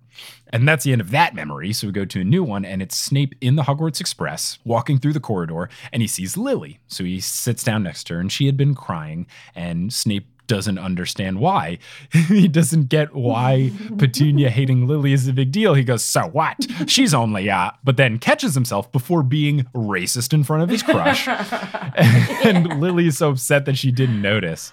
[0.52, 1.72] And that's the end of that memory.
[1.72, 4.98] So we go to a new one, and it's Snape in the Hogwarts Express walking
[4.98, 6.80] through the corridor, and he sees Lily.
[6.88, 10.78] So he sits down next to her, and she had been crying, and Snape doesn't
[10.78, 11.78] understand why.
[12.10, 15.74] he doesn't get why Petunia hating Lily is a big deal.
[15.74, 16.66] He goes, So what?
[16.86, 21.28] She's only, uh, but then catches himself before being racist in front of his crush.
[21.28, 24.72] and Lily is so upset that she didn't notice.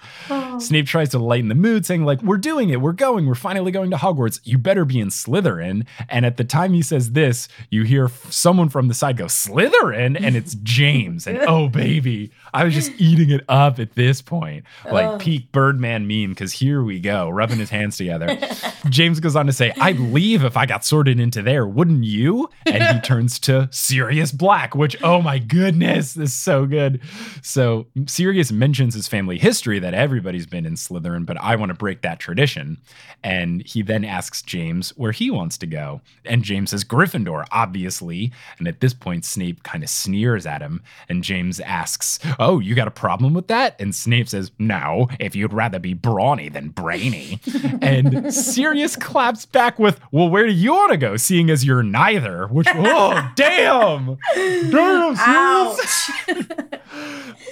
[0.59, 3.71] Snape tries to lighten the mood, saying, like, we're doing it, we're going, we're finally
[3.71, 4.39] going to Hogwarts.
[4.43, 5.85] You better be in Slytherin.
[6.09, 10.19] And at the time he says this, you hear someone from the side go, Slytherin?
[10.21, 11.27] And it's James.
[11.27, 14.65] And oh, baby, I was just eating it up at this point.
[14.89, 18.37] Like peak Birdman meme, because here we go, rubbing his hands together.
[18.89, 22.49] James goes on to say, I'd leave if I got sorted into there, wouldn't you?
[22.65, 26.99] And he turns to Sirius Black, which, oh my goodness, this is so good.
[27.41, 31.75] So Sirius mentions his family history that everybody's been in Slytherin, but I want to
[31.75, 32.81] break that tradition.
[33.23, 36.01] And he then asks James where he wants to go.
[36.25, 38.33] And James says Gryffindor, obviously.
[38.59, 40.83] And at this point, Snape kind of sneers at him.
[41.07, 43.79] And James asks, Oh, you got a problem with that?
[43.79, 47.39] And Snape says, No, if you'd rather be brawny than brainy.
[47.81, 51.83] and Sirius claps back with, Well, where do you want to go, seeing as you're
[51.83, 52.47] neither?
[52.47, 54.17] Which, oh, damn.
[54.35, 55.19] Damn, Sirius.
[55.19, 56.79] Ouch.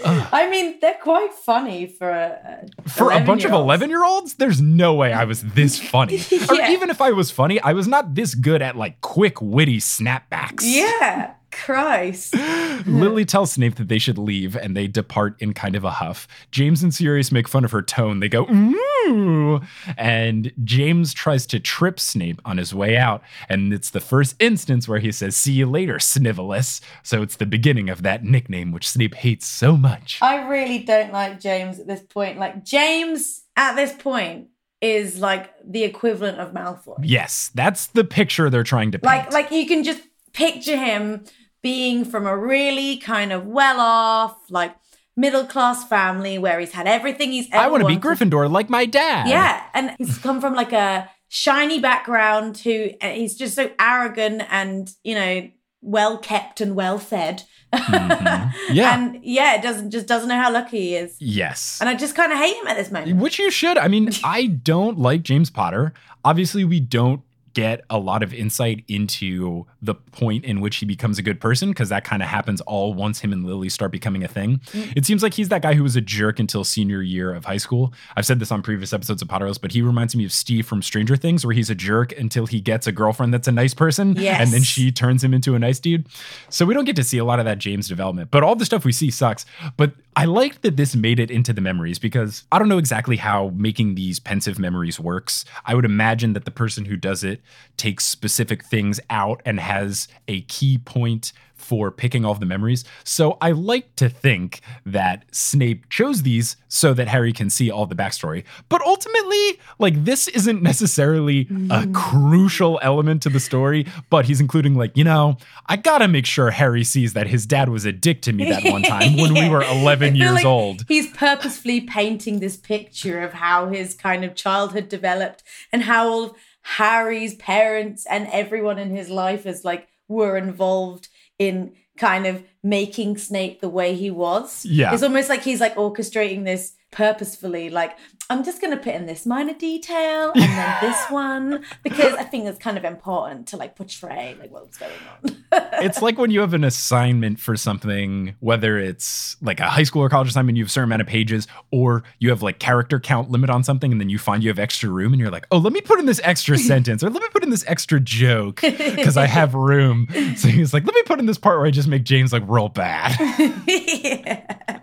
[0.33, 4.61] I mean, they're quite funny for a, For a bunch of 11 year olds, there's
[4.61, 6.19] no way I was this funny.
[6.49, 9.77] Or even if I was funny, I was not this good at like quick, witty
[9.77, 10.61] snapbacks.
[10.63, 11.33] Yeah.
[11.51, 12.35] Christ.
[12.85, 16.27] Lily tells Snape that they should leave and they depart in kind of a huff.
[16.51, 18.19] James and Sirius make fun of her tone.
[18.19, 19.61] They go, ooh.
[19.97, 23.21] And James tries to trip Snape on his way out.
[23.49, 26.81] And it's the first instance where he says, See you later, Snivellus.
[27.03, 30.19] So it's the beginning of that nickname, which Snape hates so much.
[30.21, 32.37] I really don't like James at this point.
[32.37, 34.47] Like, James at this point
[34.81, 36.97] is like the equivalent of Malfoy.
[37.03, 39.05] Yes, that's the picture they're trying to paint.
[39.05, 40.01] Like, like you can just
[40.33, 41.23] picture him
[41.61, 44.75] being from a really kind of well off, like
[45.15, 47.97] middle class family where he's had everything he's ever I want to be.
[47.97, 49.27] Gryffindor like my dad.
[49.27, 54.93] Yeah, and he's come from like a shiny background who he's just so arrogant and
[55.03, 55.49] you know
[55.81, 57.43] well kept and well fed.
[57.73, 58.47] Mm-hmm.
[58.73, 58.95] Yeah.
[58.95, 61.15] and yeah, it doesn't just doesn't know how lucky he is.
[61.19, 61.79] Yes.
[61.81, 63.17] And I just kind of hate him at this moment.
[63.17, 63.77] Which you should.
[63.77, 65.93] I mean, I don't like James Potter.
[66.23, 67.21] Obviously, we don't
[67.53, 71.69] get a lot of insight into the point in which he becomes a good person
[71.69, 74.59] because that kind of happens all once him and Lily start becoming a thing.
[74.71, 74.93] Mm.
[74.95, 77.57] It seems like he's that guy who was a jerk until senior year of high
[77.57, 77.93] school.
[78.15, 80.81] I've said this on previous episodes of Potterless, but he reminds me of Steve from
[80.81, 84.15] Stranger Things, where he's a jerk until he gets a girlfriend that's a nice person,
[84.15, 84.39] Yes.
[84.41, 86.07] and then she turns him into a nice dude.
[86.49, 88.65] So we don't get to see a lot of that James development, but all the
[88.65, 89.45] stuff we see sucks.
[89.77, 93.17] But I liked that this made it into the memories because I don't know exactly
[93.17, 95.45] how making these Pensieve memories works.
[95.65, 97.40] I would imagine that the person who does it
[97.77, 102.83] takes specific things out and has a key point for picking all of the memories.
[103.03, 107.85] So I like to think that Snape chose these so that Harry can see all
[107.85, 108.43] the backstory.
[108.67, 111.93] But ultimately, like this isn't necessarily a mm.
[111.93, 115.37] crucial element to the story, but he's including like, you know,
[115.67, 118.49] I got to make sure Harry sees that his dad was a dick to me
[118.49, 120.85] that one time when we were 11 years like old.
[120.87, 126.35] He's purposefully painting this picture of how his kind of childhood developed and how all
[126.63, 131.07] Harry's parents and everyone in his life is like were involved
[131.39, 134.65] in kind of making Snape the way he was.
[134.65, 134.93] Yeah.
[134.93, 137.97] It's almost like he's like orchestrating this purposefully, like,
[138.29, 142.45] I'm just gonna put in this minor detail and then this one because I think
[142.45, 144.91] it's kind of important to like portray like what's going
[145.23, 145.43] on.
[145.83, 150.01] it's like when you have an assignment for something, whether it's like a high school
[150.01, 153.01] or college assignment, you have a certain amount of pages, or you have like character
[153.01, 155.45] count limit on something, and then you find you have extra room, and you're like,
[155.51, 157.99] oh, let me put in this extra sentence, or let me put in this extra
[157.99, 160.07] joke because I have room.
[160.37, 162.43] So he's like, let me put in this part where I just make James like
[162.47, 163.17] real bad.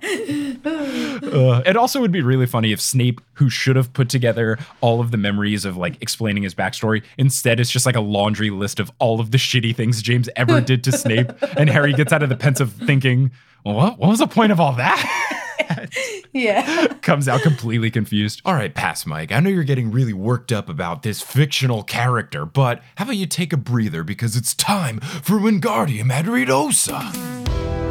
[0.08, 5.00] Uh, it also would be really funny if Snape, who should have put together all
[5.00, 8.80] of the memories of like explaining his backstory, instead it's just like a laundry list
[8.80, 12.22] of all of the shitty things James ever did to Snape, and Harry gets out
[12.22, 13.30] of the Pensieve thinking,
[13.64, 15.38] well, what, what was the point of all that?
[16.32, 16.86] yeah.
[17.02, 18.40] Comes out completely confused.
[18.44, 19.32] All right, pass, Mike.
[19.32, 23.26] I know you're getting really worked up about this fictional character, but how about you
[23.26, 27.87] take a breather because it's time for Wingardium Adridosa.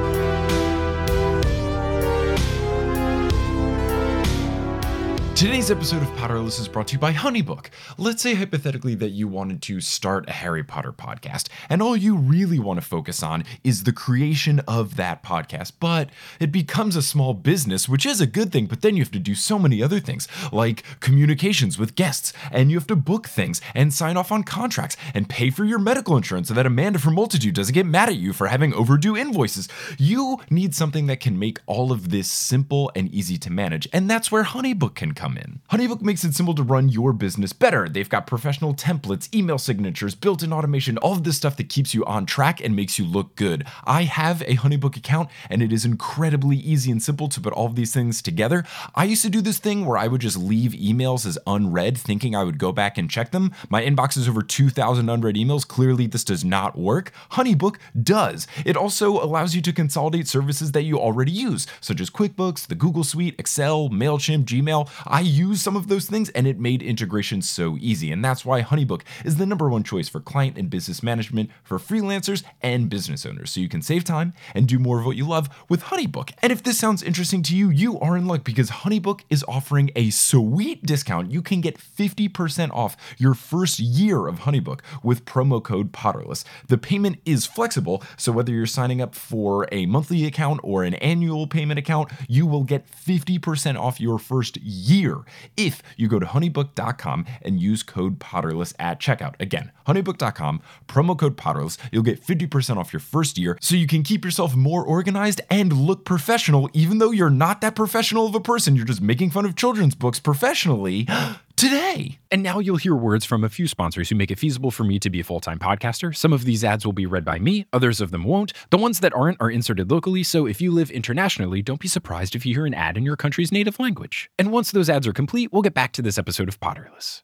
[5.38, 7.68] Today's episode of Potterless is brought to you by Honeybook.
[8.00, 12.18] Let's say hypothetically that you wanted to start a Harry Potter podcast, and all you
[12.18, 16.10] really want to focus on is the creation of that podcast, but
[16.40, 19.20] it becomes a small business, which is a good thing, but then you have to
[19.20, 23.62] do so many other things, like communications with guests, and you have to book things,
[23.76, 27.14] and sign off on contracts, and pay for your medical insurance so that Amanda from
[27.14, 29.70] Multitude doesn't get mad at you for having overdue invoices.
[30.00, 34.10] You need something that can make all of this simple and easy to manage, and
[34.10, 35.62] that's where Honeybook can come in.
[35.72, 37.90] Honeybook makes it simple to run your business better.
[37.90, 41.96] They've got professional templates, email signatures, built in automation, all of this stuff that keeps
[41.96, 43.66] you on track and makes you look good.
[43.86, 47.66] I have a Honeybook account, and it is incredibly easy and simple to put all
[47.66, 48.64] of these things together.
[48.94, 52.36] I used to do this thing where I would just leave emails as unread, thinking
[52.36, 53.52] I would go back and check them.
[53.70, 55.68] My inbox is over 2,000 unread emails.
[55.68, 57.12] Clearly, this does not work.
[57.32, 58.46] Honeybook does.
[58.66, 62.76] It also allows you to consolidate services that you already use, such as QuickBooks, the
[62.76, 64.90] Google Suite, Excel, MailChimp, Gmail.
[65.22, 68.12] Use some of those things, and it made integration so easy.
[68.12, 71.78] And that's why Honeybook is the number one choice for client and business management for
[71.78, 73.52] freelancers and business owners.
[73.52, 76.32] So you can save time and do more of what you love with Honeybook.
[76.42, 79.92] And if this sounds interesting to you, you are in luck because Honeybook is offering
[79.96, 81.32] a sweet discount.
[81.32, 86.44] You can get 50% off your first year of Honeybook with promo code Potterless.
[86.68, 90.96] The payment is flexible, so whether you're signing up for a monthly account or an
[90.96, 95.07] annual payment account, you will get 50% off your first year
[95.56, 99.36] if you go to honeybook.com and use code Potterless at checkout.
[99.40, 101.78] Again, honeybook.com, promo code Potterless.
[101.92, 105.74] You'll get 50% off your first year so you can keep yourself more organized and
[105.74, 108.76] look professional, even though you're not that professional of a person.
[108.76, 111.08] You're just making fun of children's books professionally.
[111.58, 112.20] today.
[112.32, 115.00] And now you'll hear words from a few sponsors who make it feasible for me
[115.00, 116.16] to be a full time podcaster.
[116.16, 118.54] Some of these ads will be read by me, others of them won't.
[118.70, 122.36] The ones that aren't are inserted locally, so if you live internationally, don't be surprised
[122.36, 124.30] if you hear an ad in your country's native language.
[124.40, 127.24] And once those ads are complete, we'll get back to this episode of Potterless.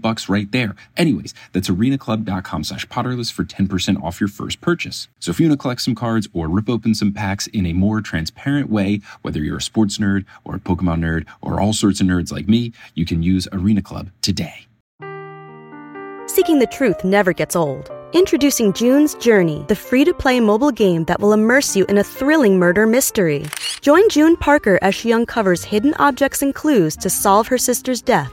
[0.00, 0.74] bucks right there.
[0.96, 5.08] Anyways, that's arenaclub.com slash potterless for 10% off your first purchase.
[5.18, 7.72] So if you want to collect some cards or rip open some packs in a
[7.72, 12.00] more transparent way, whether you're a sports nerd or a Pokemon nerd or all sorts
[12.00, 14.66] of nerds like me, you can use Arena Club today.
[16.26, 17.90] Seeking the truth never gets old.
[18.12, 22.04] Introducing June's Journey, the free to play mobile game that will immerse you in a
[22.04, 23.46] thrilling murder mystery.
[23.80, 28.32] Join June Parker as she uncovers hidden objects and clues to solve her sister's death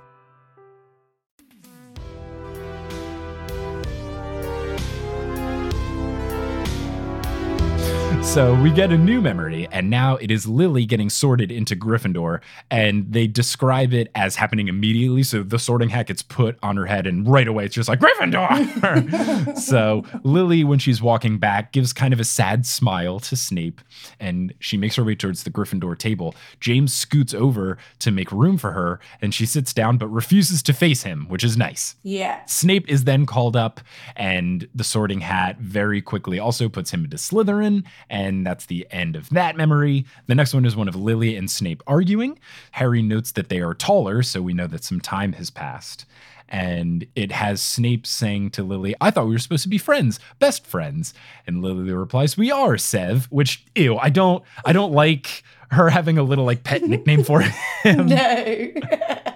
[8.23, 12.39] So we get a new memory, and now it is Lily getting sorted into Gryffindor,
[12.69, 15.23] and they describe it as happening immediately.
[15.23, 17.99] So the sorting hat gets put on her head, and right away it's just like
[17.99, 19.57] Gryffindor.
[19.59, 23.81] so Lily, when she's walking back, gives kind of a sad smile to Snape,
[24.17, 26.33] and she makes her way towards the Gryffindor table.
[26.61, 30.73] James scoots over to make room for her, and she sits down but refuses to
[30.73, 31.95] face him, which is nice.
[32.03, 32.45] Yeah.
[32.45, 33.81] Snape is then called up,
[34.15, 39.15] and the sorting hat very quickly also puts him into Slytherin, and that's the end
[39.15, 40.05] of that memory.
[40.27, 42.37] The next one is one of Lily and Snape arguing.
[42.71, 46.05] Harry notes that they are taller, so we know that some time has passed.
[46.49, 50.19] And it has Snape saying to Lily, I thought we were supposed to be friends,
[50.39, 51.13] best friends.
[51.47, 56.17] And Lily replies, We are, Sev, which ew, I don't I don't like her having
[56.17, 57.39] a little like pet nickname for
[57.83, 58.07] him.
[58.07, 58.71] No.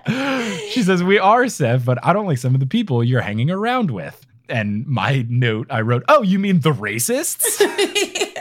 [0.69, 3.49] she says, We are, Sev, but I don't like some of the people you're hanging
[3.49, 4.25] around with.
[4.49, 7.61] And my note I wrote, Oh, you mean the racists?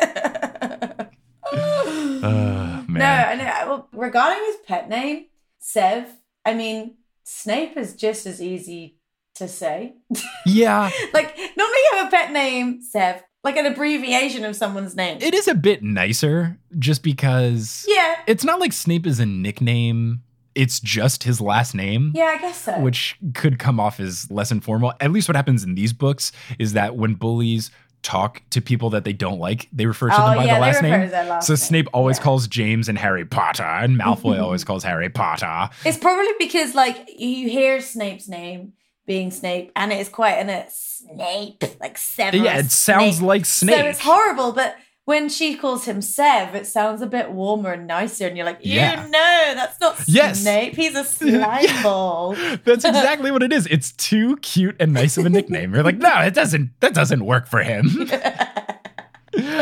[2.25, 3.01] Uh, man.
[3.01, 3.69] No, I know.
[3.69, 5.27] Well, regarding his pet name,
[5.59, 6.09] Sev,
[6.47, 6.95] I mean,
[7.25, 8.97] Snape is just as easy
[9.35, 9.95] to say.
[10.47, 15.19] Yeah, like, normally you have a pet name, Sev, like an abbreviation of someone's name.
[15.21, 18.17] it is a bit nicer just because yeah.
[18.27, 20.23] it's not like Snape is a nickname.
[20.55, 22.13] It's just his last name.
[22.15, 22.79] Yeah, I guess so.
[22.79, 24.93] Which could come off as less informal.
[25.01, 27.71] At least what happens in these books is that when bullies
[28.05, 30.61] talk to people that they don't like, they refer to Oh, them by yeah, the
[30.61, 31.11] last name.
[31.11, 31.57] last so name.
[31.57, 32.23] Snape always Yeah.
[32.25, 35.71] calls James and Harry Potter, and Malfoy always calls Harry Potter.
[35.85, 38.75] It's probably because, like, you hear Snape's name
[39.07, 42.45] being Snape, and it is quite an a Snape, like seven.
[42.45, 43.27] Yeah, it sounds Snape.
[43.27, 43.77] like Snape.
[43.79, 44.77] So it's horrible, but
[45.07, 48.65] when she calls him Sev, it sounds a bit warmer and nicer, and you're like,
[48.65, 49.03] you Yeah.
[49.05, 50.41] know, that's not Yes.
[50.41, 50.75] Snape.
[50.77, 52.35] He's a slime ball.
[52.65, 53.67] That's exactly what it is.
[53.71, 55.75] It's too cute and nice of a nickname.
[55.75, 56.71] You're like, no, it doesn't.
[56.81, 58.09] That doesn't work for him.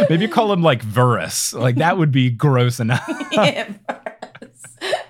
[0.09, 1.55] Maybe call him like Verus.
[1.55, 3.09] Like that would be gross enough.
[3.33, 3.73] Yeah.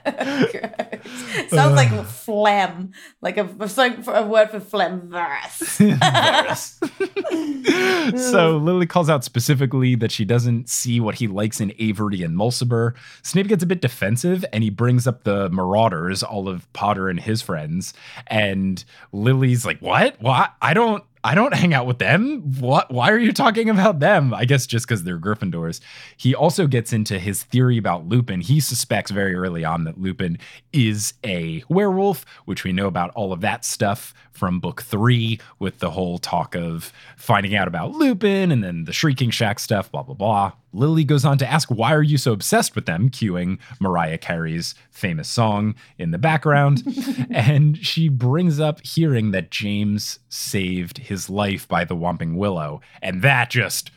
[1.48, 5.08] Sounds like phlegm, like a, a, a word for phlegm.
[5.08, 5.78] Verus.
[8.32, 12.36] so Lily calls out specifically that she doesn't see what he likes in Avery and
[12.36, 12.94] Mulciber.
[13.22, 17.20] Snape gets a bit defensive and he brings up the Marauders, all of Potter and
[17.20, 17.94] his friends.
[18.26, 20.20] And Lily's like, What?
[20.20, 20.54] What?
[20.60, 22.40] I don't I don't hang out with them.
[22.58, 22.90] What?
[22.90, 24.34] Why are you talking about them?
[24.34, 25.80] I guess just because they're Gryffindors.
[26.16, 28.40] He also gets into his theory about Lupin.
[28.40, 30.38] He suspects very early on that Lupin
[30.72, 35.78] is a werewolf, which we know about all of that stuff from book three with
[35.78, 40.02] the whole talk of finding out about Lupin and then the Shrieking Shack stuff, blah,
[40.02, 40.52] blah, blah.
[40.72, 43.10] Lily goes on to ask, Why are you so obsessed with them?
[43.10, 46.82] cueing Mariah Carey's famous song in the background.
[47.30, 52.80] and she brings up hearing that James saved his life by the Whomping Willow.
[53.00, 53.90] And that just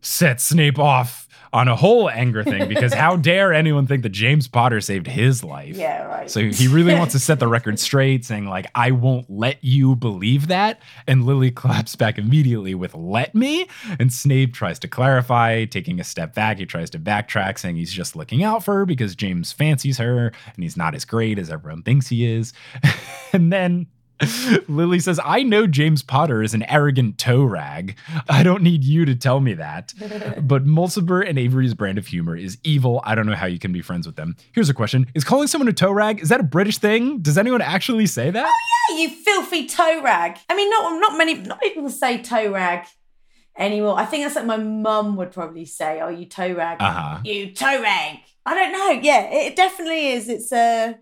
[0.00, 4.48] sets Snape off on a whole anger thing because how dare anyone think that James
[4.48, 5.76] Potter saved his life?
[5.76, 6.30] Yeah, right.
[6.30, 9.96] So he really wants to set the record straight, saying, like, I won't let you
[9.96, 10.80] believe that.
[11.06, 13.68] And Lily claps back immediately with, let me.
[13.98, 16.58] And Snape tries to clarify, taking a step back.
[16.58, 20.32] He tries to backtrack, saying he's just looking out for her because James fancies her
[20.54, 22.52] and he's not as great as everyone thinks he is.
[23.32, 23.86] and then
[24.68, 27.96] Lily says, I know James Potter is an arrogant toe rag.
[28.28, 29.92] I don't need you to tell me that.
[30.42, 33.00] but Mulciber and Avery's brand of humor is evil.
[33.04, 34.36] I don't know how you can be friends with them.
[34.52, 37.20] Here's a question Is calling someone a toe rag, is that a British thing?
[37.20, 38.46] Does anyone actually say that?
[38.46, 40.38] Oh, yeah, you filthy toe rag.
[40.48, 42.86] I mean, not, not many, not people say toe rag
[43.56, 43.98] anymore.
[43.98, 46.78] I think that's like my mum would probably say, oh, you toe rag.
[46.80, 47.20] Uh-huh.
[47.24, 48.18] You toe rag.
[48.46, 49.02] I don't know.
[49.02, 50.28] Yeah, it definitely is.
[50.28, 50.98] It's a,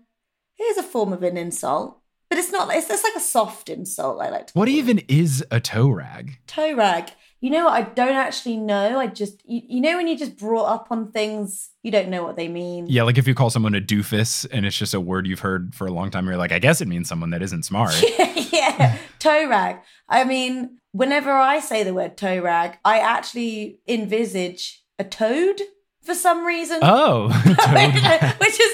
[0.59, 1.96] it is a form of an insult.
[2.29, 2.73] But it's not.
[2.75, 4.21] It's, it's like a soft insult.
[4.21, 4.47] I like.
[4.47, 4.77] To What call it.
[4.77, 6.39] even is a toe rag?
[6.47, 7.09] toe rag?
[7.39, 7.73] You know what?
[7.73, 8.99] I don't actually know.
[8.99, 12.23] I just you, you know when you just brought up on things, you don't know
[12.23, 12.87] what they mean.
[12.89, 15.75] Yeah, like if you call someone a doofus and it's just a word you've heard
[15.75, 17.93] for a long time, you're like, I guess it means someone that isn't smart.
[18.51, 19.77] yeah, toe rag.
[20.09, 25.61] I mean, whenever I say the word toe rag, I actually envisage a toad
[26.07, 26.79] for some reason.
[26.81, 27.27] Oh.
[28.39, 28.73] Which is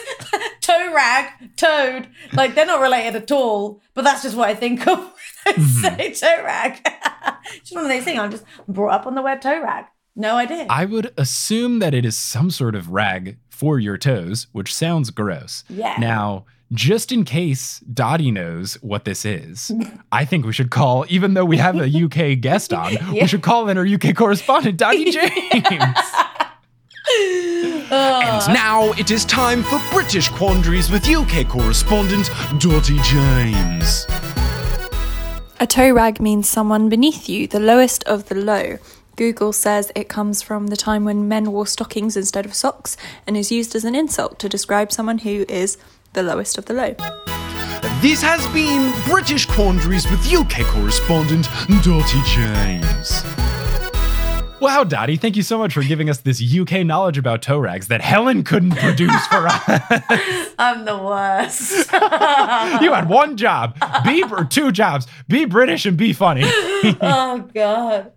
[0.61, 2.07] toe rag, toad.
[2.31, 5.09] Like they're not related at all, but that's just what I think of when
[5.45, 5.81] I Mm-hmm.
[5.97, 6.79] say toe rag.
[7.61, 8.19] just one of those things.
[8.19, 9.85] I'm just brought up on the word toe rag.
[10.15, 10.67] No idea.
[10.69, 15.09] I would assume that it is some sort of rag for your toes, which sounds
[15.09, 15.63] gross.
[15.69, 15.95] Yeah.
[15.97, 19.71] Now, just in case Dottie knows what this is,
[20.11, 23.11] I think we should call, even though we have a UK guest on, Yeah.
[23.11, 25.97] we should call in our UK correspondent, Dottie James.
[27.09, 28.51] And ah.
[28.53, 32.29] now it is time for British Quandaries with UK correspondent
[32.59, 34.07] Dottie James.
[35.59, 38.77] A toe rag means someone beneath you, the lowest of the low.
[39.15, 42.97] Google says it comes from the time when men wore stockings instead of socks
[43.27, 45.77] and is used as an insult to describe someone who is
[46.13, 46.95] the lowest of the low.
[48.01, 51.47] This has been British Quandaries with UK correspondent
[51.83, 53.52] Dottie James.
[54.63, 57.89] Wow, Dottie, thank you so much for giving us this UK knowledge about toe rags
[57.89, 59.61] that Helen couldn't produce for us.
[60.57, 61.91] I'm the worst.
[62.81, 66.43] you had one job, be or two jobs, be British and be funny.
[66.45, 68.13] oh god.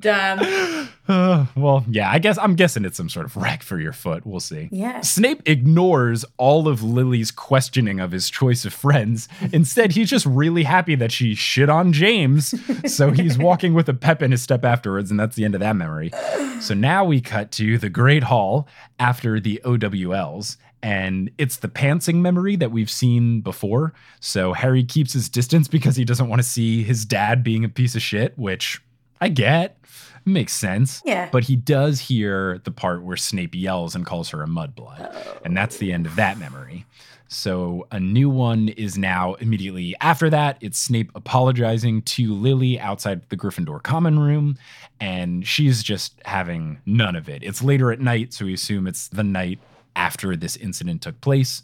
[0.00, 0.88] Damn.
[1.08, 4.26] Uh, well, yeah, I guess I'm guessing it's some sort of rag for your foot.
[4.26, 4.68] We'll see.
[4.70, 5.00] Yeah.
[5.00, 9.26] Snape ignores all of Lily's questioning of his choice of friends.
[9.50, 12.54] Instead, he's just really happy that she shit on James.
[12.88, 15.60] So he's walking with a pep in his step afterwards, and that's the end of
[15.60, 16.12] that memory.
[16.60, 18.68] So now we cut to the Great Hall
[18.98, 20.58] after the OWLs.
[20.82, 23.94] And it's the pantsing memory that we've seen before.
[24.20, 27.68] So Harry keeps his distance because he doesn't want to see his dad being a
[27.68, 28.80] piece of shit, which
[29.20, 29.76] I get.
[30.24, 31.02] Makes sense.
[31.04, 31.28] Yeah.
[31.32, 35.42] But he does hear the part where Snape yells and calls her a mudblood.
[35.44, 36.84] And that's the end of that memory.
[37.28, 40.56] So a new one is now immediately after that.
[40.60, 44.56] It's Snape apologizing to Lily outside the Gryffindor common room,
[44.98, 47.42] and she's just having none of it.
[47.42, 49.58] It's later at night, so we assume it's the night
[49.94, 51.62] after this incident took place.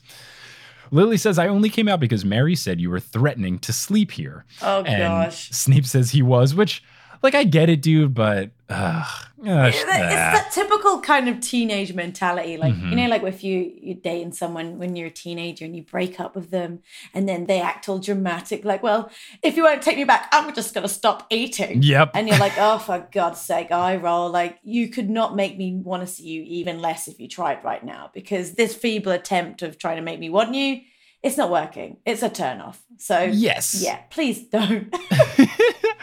[0.91, 4.45] Lily says, I only came out because Mary said you were threatening to sleep here.
[4.61, 5.51] Oh, and gosh.
[5.51, 6.85] Snape says he was, which,
[7.25, 8.51] like, I get it, dude, but.
[8.69, 9.05] Uh,
[9.47, 12.57] It's that typical kind of teenage mentality.
[12.57, 12.89] Like, Mm-hmm.
[12.91, 16.19] you know, like if you, you're dating someone when you're a teenager and you break
[16.19, 16.81] up with them
[17.13, 19.11] and then they act all dramatic, like, well,
[19.43, 21.83] if you won't take me back, I'm just going to stop eating.
[21.83, 22.13] Yep.
[22.15, 24.31] And you're like, oh, for God's sake, I roll.
[24.31, 27.63] Like, you could not make me want to see you even less if you tried
[27.63, 30.81] right now because this feeble attempt of trying to make me want you,
[31.25, 31.97] it's not working.
[32.05, 32.85] It's a turn off.
[32.99, 33.83] So, Yes.
[33.83, 34.95] Yeah, please don't.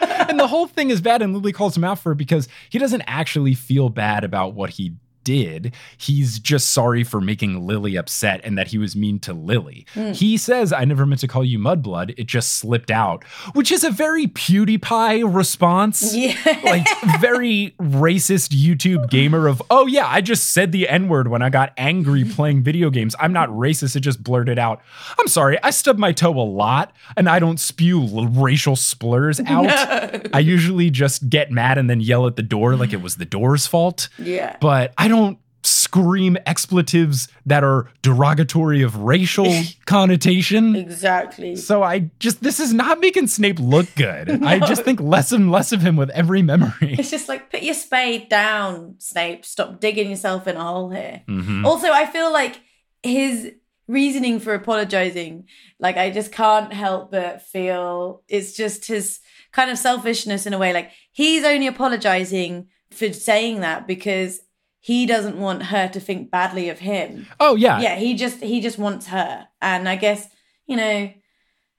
[0.00, 2.78] and the whole thing is bad, and Lily calls him out for it because he
[2.78, 5.74] doesn't actually feel bad about what he did.
[5.96, 9.86] He's just sorry for making Lily upset and that he was mean to Lily.
[9.94, 10.12] Hmm.
[10.12, 12.14] He says, I never meant to call you Mudblood.
[12.18, 16.12] It just slipped out, which is a very PewDiePie response.
[16.22, 16.36] Yeah.
[16.64, 16.86] Like,
[17.20, 21.50] very racist YouTube gamer of, oh, yeah, I just said the N word when I
[21.50, 23.14] got angry playing video games.
[23.18, 23.96] I'm not racist.
[23.96, 24.80] It just blurted out.
[25.18, 25.58] I'm sorry.
[25.62, 30.34] I stub my toe a lot and I don't spew racial splurs out.
[30.34, 33.24] I usually just get mad and then yell at the door like it was the
[33.24, 34.56] door's fault Yeah.
[34.60, 39.46] but I don't scream expletives that are derogatory of racial
[39.86, 40.74] connotation.
[40.74, 41.54] Exactly.
[41.54, 44.42] So I just this is not making Snape look good.
[44.52, 46.96] I just think less and less of him with every memory.
[46.98, 49.44] It's just like put your spade down, Snape.
[49.44, 51.22] Stop digging yourself in a hole here.
[51.28, 51.64] Mhm.
[51.64, 52.60] Also, I feel like
[53.02, 53.52] his
[53.88, 55.44] reasoning for apologizing,
[55.78, 59.20] like I just can't help but feel it's just his
[59.52, 60.72] kind of selfishness in a way.
[60.72, 64.40] Like he's only apologizing for saying that because
[64.84, 67.26] he doesn't want her to think badly of him.
[67.38, 67.80] Oh yeah.
[67.80, 69.46] Yeah, he just he just wants her.
[69.60, 70.28] And I guess,
[70.66, 71.12] you know,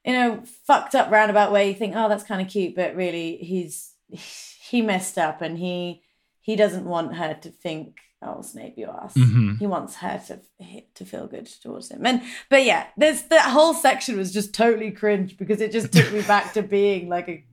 [0.04, 3.36] in a fucked up roundabout way, you think, oh, that's kind of cute, but really
[3.36, 6.00] he's he messed up and he
[6.40, 9.12] he doesn't want her to think, oh, Snape, you ass.
[9.14, 9.58] Mhm.
[9.58, 10.40] He wants her to
[10.94, 12.06] to feel good towards him.
[12.06, 16.10] And but yeah, there's that whole section was just totally cringe because it just took
[16.10, 17.44] me back to being like a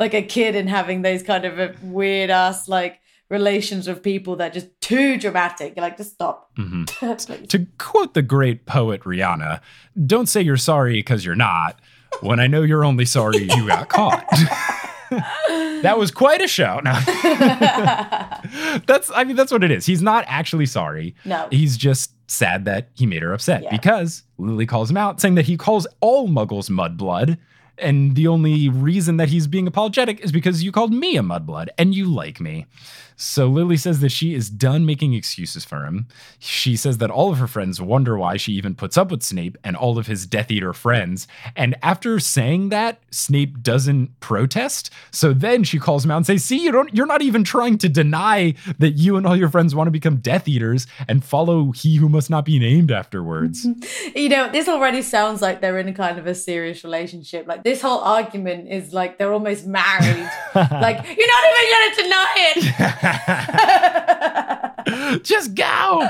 [0.00, 2.98] like a kid and having those kind of a weird ass like
[3.30, 5.74] relations with people that just too dramatic.
[5.76, 6.50] You're like, just stop.
[6.58, 7.48] Mhm.
[7.48, 9.60] To quote the great poet Rihanna,
[10.06, 11.80] don't say you're sorry because you're not.
[12.20, 14.26] When I know you're only sorry you got caught.
[15.82, 16.80] that was quite a show.
[16.84, 16.92] No.
[18.86, 19.86] that's I mean that's what it is.
[19.86, 21.14] He's not actually sorry.
[21.24, 21.48] No.
[21.50, 23.70] He's just sad that he made her upset Yeah.
[23.70, 27.38] because Lily calls him out saying that he calls all muggles mudblood
[27.78, 31.68] and the only reason that he's being apologetic is because you called me a mudblood
[31.78, 32.66] and you like me.
[33.22, 36.08] So Lily says that she is done making excuses for him.
[36.38, 39.58] She says that all of her friends wonder why she even puts up with Snape
[39.62, 41.28] and all of his Death Eater friends.
[41.54, 44.88] And after saying that, Snape doesn't protest.
[45.10, 47.76] So then she calls him out and says, "See, you don't you're not even trying
[47.78, 51.72] to deny that you and all your friends want to become Death Eaters and follow
[51.72, 53.66] he who must not be named afterwards."
[54.16, 57.46] you know, this already sounds like they're in a kind of a serious relationship.
[57.46, 60.30] Like this whole argument is like they're almost married.
[60.54, 63.00] like you're not even gonna deny it.
[65.22, 66.02] Just go.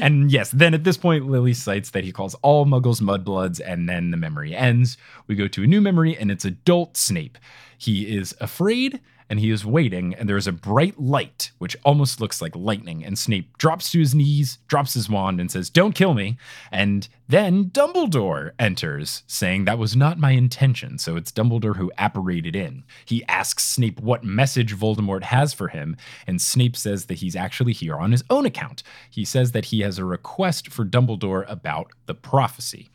[0.00, 3.88] and yes, then at this point, Lily cites that he calls all muggles mudbloods, and
[3.88, 4.96] then the memory ends.
[5.26, 7.38] We go to a new memory, and it's adult Snape.
[7.78, 9.00] He is afraid
[9.30, 13.04] and he is waiting, and there is a bright light, which almost looks like lightning.
[13.04, 16.36] And Snape drops to his knees, drops his wand, and says, Don't kill me.
[16.72, 20.98] And then Dumbledore enters, saying, That was not my intention.
[20.98, 22.82] So it's Dumbledore who apparated in.
[23.04, 27.72] He asks Snape what message Voldemort has for him, and Snape says that he's actually
[27.72, 28.82] here on his own account.
[29.08, 32.90] He says that he has a request for Dumbledore about the prophecy.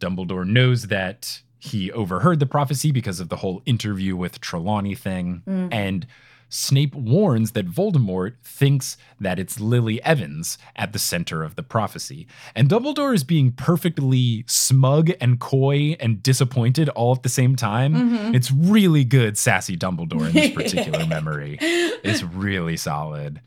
[0.00, 5.42] Dumbledore knows that he overheard the prophecy because of the whole interview with Trelawney thing.
[5.46, 5.68] Mm.
[5.72, 6.06] And
[6.50, 12.26] Snape warns that Voldemort thinks that it's Lily Evans at the center of the prophecy.
[12.54, 17.94] And Dumbledore is being perfectly smug and coy and disappointed all at the same time.
[17.94, 18.34] Mm-hmm.
[18.34, 21.58] It's really good, sassy Dumbledore in this particular memory.
[21.60, 23.40] It's really solid.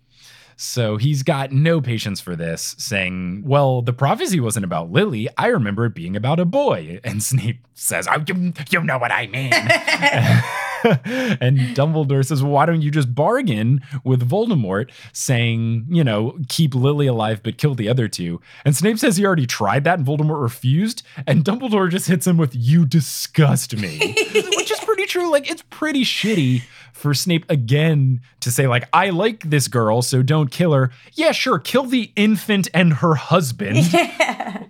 [0.56, 5.28] So he's got no patience for this, saying, Well, the prophecy wasn't about Lily.
[5.38, 7.00] I remember it being about a boy.
[7.04, 9.54] And Snape says, Oh, you, you know what I mean.
[10.84, 16.76] and Dumbledore says, well, Why don't you just bargain with Voldemort, saying, You know, keep
[16.76, 18.42] Lily alive, but kill the other two?
[18.66, 21.04] And Snape says he already tried that, and Voldemort refused.
[21.28, 23.98] And Dumbledore just hits him with, You disgust me,
[24.56, 25.32] which is pretty true.
[25.32, 26.62] Like, it's pretty shitty
[26.94, 30.92] for Snape again to say, like, I like this girl, so don't kill her.
[31.14, 33.78] Yeah, sure, kill the infant and her husband.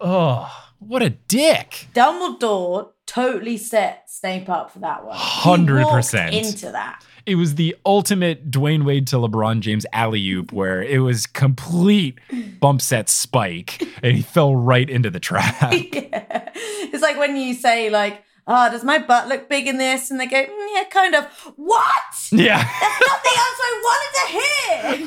[0.03, 1.87] Oh, what a dick.
[1.93, 5.15] Dumbledore totally set Snape up for that one.
[5.15, 6.31] 100%.
[6.31, 7.05] into that.
[7.27, 12.17] It was the ultimate Dwyane Wade to LeBron James alley oop where it was complete
[12.59, 15.71] bump set spike and he fell right into the trap.
[15.71, 16.49] Yeah.
[16.55, 18.23] It's like when you say like,
[18.53, 21.25] "Oh, does my butt look big in this?" and they go, mm, "Yeah, kind of."
[21.55, 22.01] What?
[22.31, 22.57] yeah.
[22.63, 24.25] That's not the answer I wanted to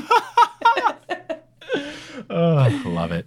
[0.01, 0.05] hear.
[2.31, 3.27] Oh, love it.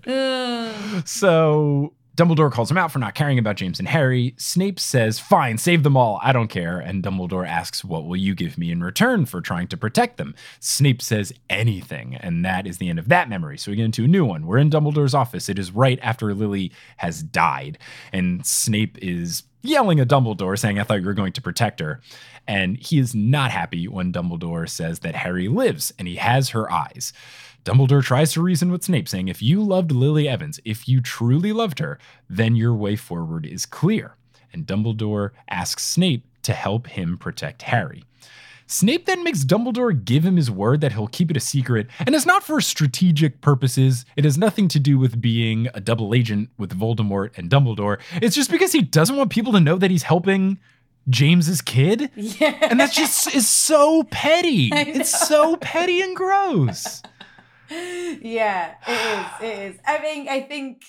[1.08, 4.34] So Dumbledore calls him out for not caring about James and Harry.
[4.38, 6.20] Snape says, Fine, save them all.
[6.24, 6.80] I don't care.
[6.80, 10.34] And Dumbledore asks, What will you give me in return for trying to protect them?
[10.60, 12.16] Snape says, Anything.
[12.16, 13.58] And that is the end of that memory.
[13.60, 14.48] So we get into a new one.
[14.48, 15.48] We're in Dumbledore's office.
[15.48, 17.78] It is right after Lily has died.
[18.12, 22.02] And Snape is yelling at Dumbledore, saying, I thought you were going to protect her.
[22.48, 26.72] And he is not happy when Dumbledore says that Harry lives and he has her
[26.72, 27.14] eyes.
[27.66, 31.52] Dumbledore tries to reason with Snape, saying, If you loved Lily Evans, if you truly
[31.52, 32.00] loved her,
[32.30, 34.16] then your way forward is clear.
[34.54, 38.06] And Dumbledore asks Snape to help him protect Harry.
[38.68, 42.14] Snape then makes Dumbledore give him his word that he'll keep it a secret, and
[42.14, 44.06] it's not for strategic purposes.
[44.18, 48.00] It has nothing to do with being a double agent with Voldemort and Dumbledore.
[48.22, 50.60] It's just because he doesn't want people to know that he's helping
[51.10, 52.12] James's kid.
[52.16, 52.58] Yeah.
[52.62, 54.70] And that's just is so petty.
[54.98, 57.02] It's so petty and gross.
[57.70, 59.50] yeah, it is.
[59.50, 59.80] It is.
[59.86, 60.84] I mean, I think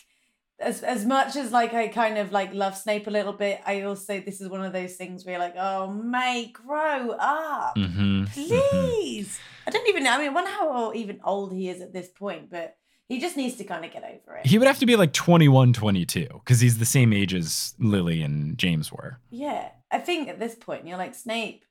[0.61, 3.83] as as much as like I kind of like love Snape a little bit, I
[3.83, 8.25] also this is one of those things where you're like, oh mate, grow up, Mm-hmm.
[8.25, 9.39] please.
[9.67, 10.13] I don't even know.
[10.13, 13.37] I mean, I wonder how even old he is at this point, but he just
[13.37, 14.47] needs to kind of get over it.
[14.47, 18.23] He would have to be like 21, 22, because he's the same age as Lily
[18.23, 19.19] and James were.
[19.31, 21.65] yeah, I think at this point you're like Snape,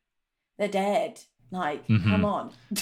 [0.57, 1.19] they're dead.
[1.51, 2.03] Like, Mhm.
[2.09, 2.51] come on.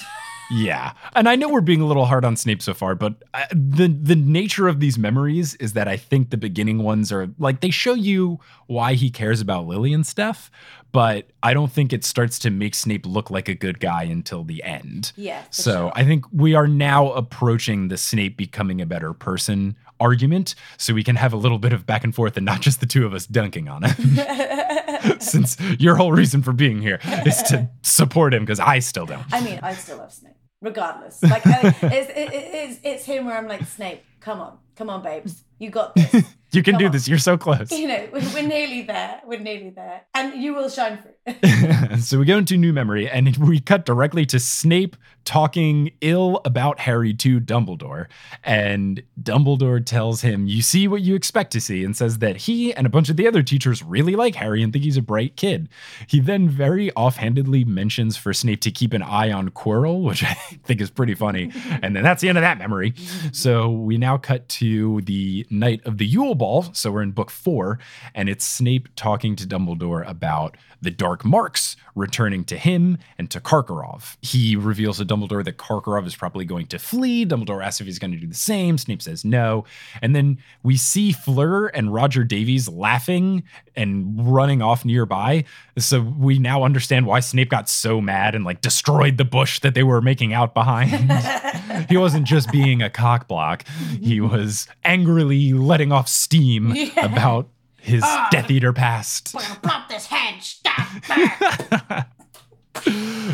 [0.51, 3.47] Yeah, and I know we're being a little hard on Snape so far, but I,
[3.51, 7.61] the the nature of these memories is that I think the beginning ones are like
[7.61, 10.51] they show you why he cares about Lily and stuff,
[10.91, 14.43] but I don't think it starts to make Snape look like a good guy until
[14.43, 15.11] the end.
[15.15, 15.43] Yeah.
[15.49, 15.91] So sure.
[15.95, 21.03] I think we are now approaching the Snape becoming a better person argument, so we
[21.03, 23.13] can have a little bit of back and forth and not just the two of
[23.13, 25.19] us dunking on him.
[25.19, 29.25] Since your whole reason for being here is to support him because I still don't.
[29.31, 31.21] I mean, I still love Snape, regardless.
[31.23, 35.03] Like, I, it's, it, it's it's him where I'm like, Snape, come on, come on,
[35.03, 36.23] babes, you got this.
[36.51, 36.91] You can Come do on.
[36.93, 37.05] this.
[37.05, 37.69] You're so close.
[37.69, 39.19] you know, we're, we're nearly there.
[39.25, 41.11] We're nearly there, and you will shine through.
[41.99, 46.79] so we go into new memory and we cut directly to Snape talking ill about
[46.79, 48.05] Harry to Dumbledore.
[48.43, 52.73] And Dumbledore tells him, You see what you expect to see, and says that he
[52.73, 55.35] and a bunch of the other teachers really like Harry and think he's a bright
[55.35, 55.67] kid.
[56.07, 60.33] He then very offhandedly mentions for Snape to keep an eye on Quirrell, which I
[60.63, 61.51] think is pretty funny.
[61.81, 62.93] And then that's the end of that memory.
[63.31, 66.67] So we now cut to the night of the Yule Ball.
[66.73, 67.79] So we're in book four,
[68.13, 73.39] and it's Snape talking to Dumbledore about the Dark Marks returning to him and to
[73.39, 74.17] Karkaroff.
[74.21, 77.25] He reveals to Dumbledore that Karkaroff is probably going to flee.
[77.25, 78.77] Dumbledore asks if he's going to do the same.
[78.77, 79.63] Snape says no.
[80.01, 83.43] And then we see Fleur and Roger Davies laughing
[83.75, 85.45] and running off nearby.
[85.77, 89.73] So we now understand why Snape got so mad and like destroyed the bush that
[89.73, 90.89] they were making out behind.
[91.89, 93.65] he wasn't just being a cockblock,
[94.01, 97.05] he was angrily letting off steam Yeah.
[97.05, 97.49] about
[97.85, 98.27] his ah!
[98.31, 99.33] Death Eater past.
[99.33, 100.41] gonna plop this head.
[100.41, 102.07] Stop.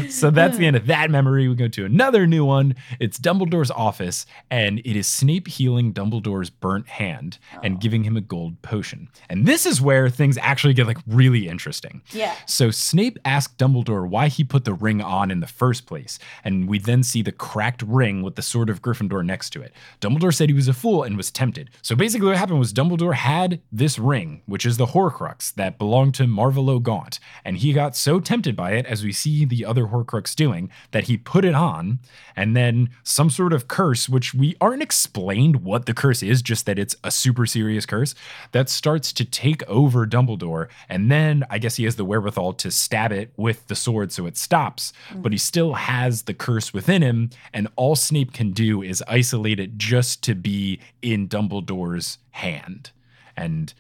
[0.10, 1.48] So that's the end of that memory.
[1.48, 2.76] We go to another new one.
[3.00, 7.80] It's Dumbledore's office, and it is Snape healing Dumbledore's burnt hand and oh.
[7.80, 9.10] giving him a gold potion.
[9.30, 12.02] And this is where things actually get like really interesting.
[12.12, 12.36] Yeah.
[12.46, 16.68] So Snape asked Dumbledore why he put the ring on in the first place, and
[16.68, 19.74] we then see the cracked ring with the sword of Gryffindor next to it.
[20.02, 21.70] Dumbledore said he was a fool and was tempted.
[21.82, 26.16] So basically, what happened was Dumbledore had this ring, which is the Horcrux that belonged
[26.16, 29.86] to Marvolo Gaunt, and he got so tempted by it, as we see the other
[29.86, 32.00] Horcrux doing, that he put it on,
[32.36, 36.66] and then some sort of curse, which we aren't explained what the curse is, just
[36.66, 38.14] that it's a super serious curse,
[38.52, 42.72] that starts to take over Dumbledore, and then I guess he has the wherewithal to
[42.72, 47.02] stab it with the sword so it stops, but he still has the curse within
[47.02, 52.92] him, and all Snape can do is isolate it just to be in Dumbledore's hand.
[53.38, 53.74] And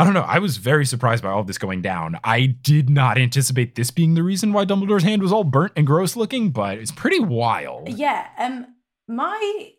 [0.00, 0.22] I don't know.
[0.22, 2.18] I was very surprised by all this going down.
[2.24, 5.86] I did not anticipate this being the reason why Dumbledore's hand was all burnt and
[5.86, 7.88] gross looking, but it's pretty wild.
[7.88, 8.26] Yeah.
[8.38, 8.66] Um.
[9.06, 9.72] My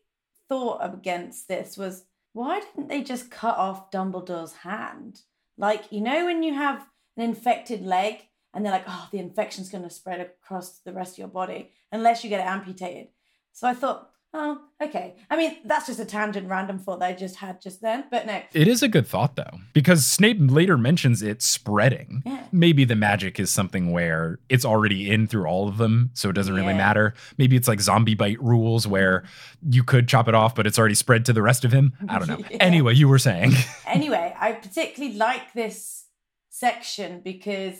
[0.47, 2.03] thought against this was
[2.33, 5.21] why didn't they just cut off Dumbledore's hand?
[5.57, 6.85] Like you know when you have
[7.17, 11.13] an infected leg and they're like, oh, the infection's going to spread across the rest
[11.13, 13.07] of your body unless you get it amputated.
[13.53, 15.15] So I thought, oh, okay.
[15.29, 18.05] I mean, that's just a tangent, random thought that I just had just then.
[18.09, 22.23] But no, It is a good thought, though, because Snape later mentions it spreading.
[22.25, 22.43] Yeah.
[22.51, 26.33] Maybe the magic is something where it's already in through all of them, so it
[26.33, 26.77] doesn't really Yeah.
[26.77, 27.13] matter.
[27.37, 29.23] Maybe it's like zombie bite rules where
[29.69, 31.93] you could chop it off, but it's already spread to the rest of him.
[32.07, 32.37] I don't know.
[32.51, 32.57] Yeah.
[32.59, 33.51] Anyway, you were saying.
[33.85, 36.05] anyway, I particularly like this
[36.49, 37.75] section because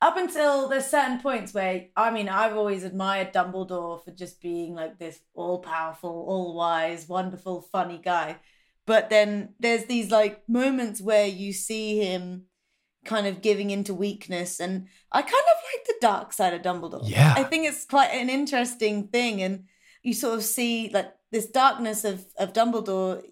[0.00, 4.74] up until there's certain points where I mean I've always admired Dumbledore for just being
[4.74, 8.36] like this all powerful, all wise, wonderful, funny guy.
[8.86, 12.44] But then there's these like moments where you see him
[13.04, 17.08] kind of giving into weakness and I kind of like the dark side of Dumbledore.
[17.08, 17.34] Yeah.
[17.36, 19.64] I think it's quite an interesting thing and
[20.02, 23.22] you sort of see like this darkness of of Dumbledore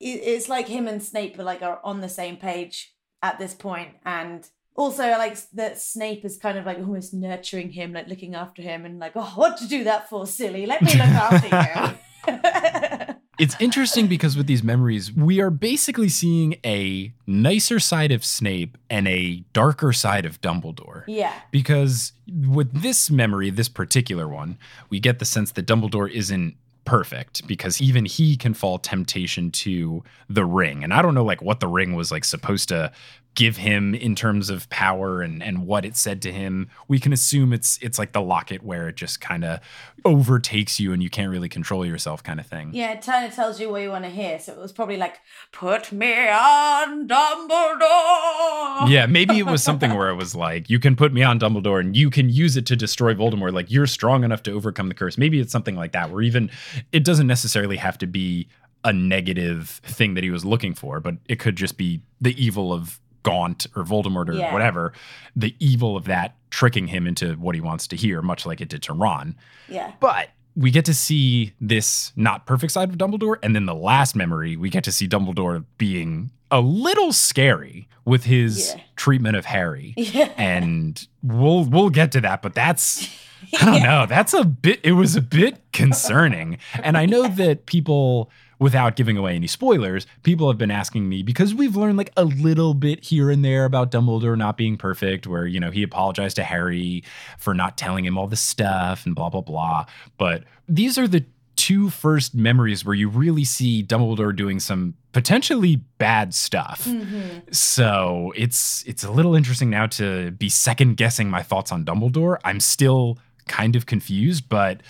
[0.00, 3.90] it's like him and Snape are like are on the same page at this point
[4.04, 8.62] and also like that Snape is kind of like almost nurturing him like looking after
[8.62, 11.98] him and like oh what'd you do that for silly let me look after you
[13.38, 18.78] it's interesting because with these memories, we are basically seeing a nicer side of Snape
[18.88, 21.04] and a darker side of Dumbledore.
[21.06, 21.32] Yeah.
[21.50, 24.58] Because with this memory, this particular one,
[24.88, 30.04] we get the sense that Dumbledore isn't perfect because even he can fall temptation to
[30.28, 30.84] the ring.
[30.84, 32.92] And I don't know like what the ring was like supposed to
[33.34, 36.70] give him in terms of power and and what it said to him.
[36.88, 39.60] We can assume it's it's like the locket where it just kind of
[40.04, 42.70] overtakes you and you can't really control yourself kind of thing.
[42.72, 44.38] Yeah, it kind of tells you what you want to hear.
[44.38, 45.20] So it was probably like,
[45.52, 50.96] "Put me on Dumbledore." Yeah, maybe it was something where it was like, you can
[50.96, 53.52] put me on Dumbledore and you can use it to destroy Voldemort.
[53.52, 55.18] Like you're strong enough to overcome the curse.
[55.18, 56.50] Maybe it's something like that, where even
[56.92, 58.48] it doesn't necessarily have to be
[58.84, 62.72] a negative thing that he was looking for, but it could just be the evil
[62.72, 64.52] of Gaunt or Voldemort or Yeah.
[64.52, 64.92] whatever,
[65.34, 68.68] the evil of that tricking him into what he wants to hear, much like it
[68.68, 69.34] did to Ron.
[69.68, 69.90] Yeah.
[69.98, 73.38] But we get to see this not perfect side of Dumbledore.
[73.42, 78.22] And then the last memory, we get to see Dumbledore being a little scary with
[78.24, 78.82] his Yeah.
[78.94, 79.94] treatment of Harry.
[79.96, 80.30] Yeah.
[80.36, 83.08] And we'll we'll get to that, but that's
[83.60, 84.06] I don't know.
[84.06, 86.58] That's a bit it was a bit concerning.
[86.82, 88.30] And I know that people
[88.64, 92.24] without giving away any spoilers, people have been asking me because we've learned like a
[92.24, 96.36] little bit here and there about Dumbledore not being perfect, where, you know, he apologized
[96.36, 97.04] to Harry
[97.38, 99.84] for not telling him all the stuff and blah, blah, blah.
[100.16, 105.76] But these are the two first memories where you really see Dumbledore doing some potentially
[105.98, 106.86] bad stuff.
[106.86, 107.52] Mm-hmm.
[107.52, 112.38] So it's it's a little interesting now to be second guessing my thoughts on Dumbledore.
[112.44, 114.80] I'm still kind of confused, but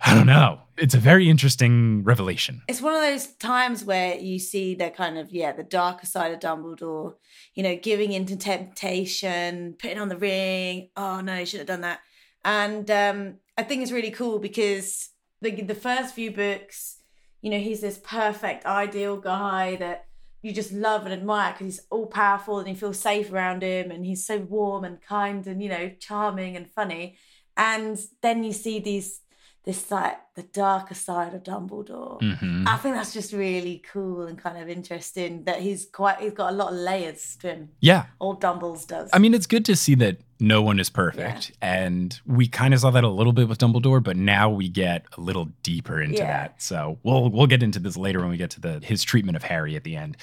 [0.00, 0.62] I don't know.
[0.80, 2.62] It's a very interesting revelation.
[2.66, 6.32] It's one of those times where you see the kind of yeah the darker side
[6.32, 7.16] of Dumbledore,
[7.54, 10.88] you know, giving into temptation, putting on the ring.
[10.96, 12.00] Oh no, you should have done that.
[12.46, 15.10] And um, I think it's really cool because
[15.42, 17.02] the the first few books,
[17.42, 20.06] you know, he's this perfect, ideal guy that
[20.40, 23.90] you just love and admire because he's all powerful and you feel safe around him,
[23.90, 27.18] and he's so warm and kind and you know charming and funny.
[27.54, 29.20] And then you see these
[29.64, 32.18] this like the darker side of Dumbledore.
[32.20, 32.66] Mhm.
[32.66, 36.52] I think that's just really cool and kind of interesting that he's quite he's got
[36.52, 37.68] a lot of layers to him.
[37.80, 38.06] Yeah.
[38.20, 39.10] Old Dumbles does.
[39.12, 41.52] I mean, it's good to see that no one is perfect.
[41.60, 45.04] And we kind of saw that a little bit with Dumbledore, but now we get
[45.18, 46.26] a little deeper into Yeah.
[46.44, 46.62] that.
[46.62, 49.42] So we'll we'll get into this later when we get to the his treatment of
[49.42, 50.16] Harry at the end.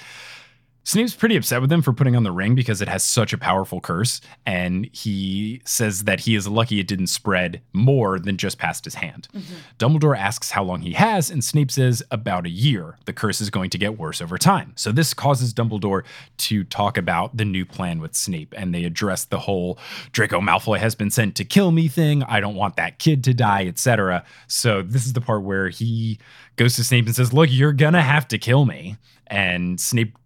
[0.88, 3.38] Snape's pretty upset with him for putting on the ring because it has such a
[3.38, 8.56] powerful curse, and he says that he is lucky it didn't spread more than just
[8.56, 9.28] past his hand.
[9.34, 9.54] Mm-hmm.
[9.78, 12.96] Dumbledore asks how long he has, and Snape says about a year.
[13.04, 14.72] The curse is going to get worse over time.
[14.76, 16.04] So this causes Dumbledore
[16.38, 19.78] to talk about the new plan with Snape, and they address the whole
[20.12, 22.22] Draco Malfoy has been sent to kill me thing.
[22.22, 24.24] I don't want that kid to die, etc.
[24.46, 26.18] So this is the part where he
[26.56, 30.16] goes to Snape and says, "Look, you're gonna have to kill me." And Snape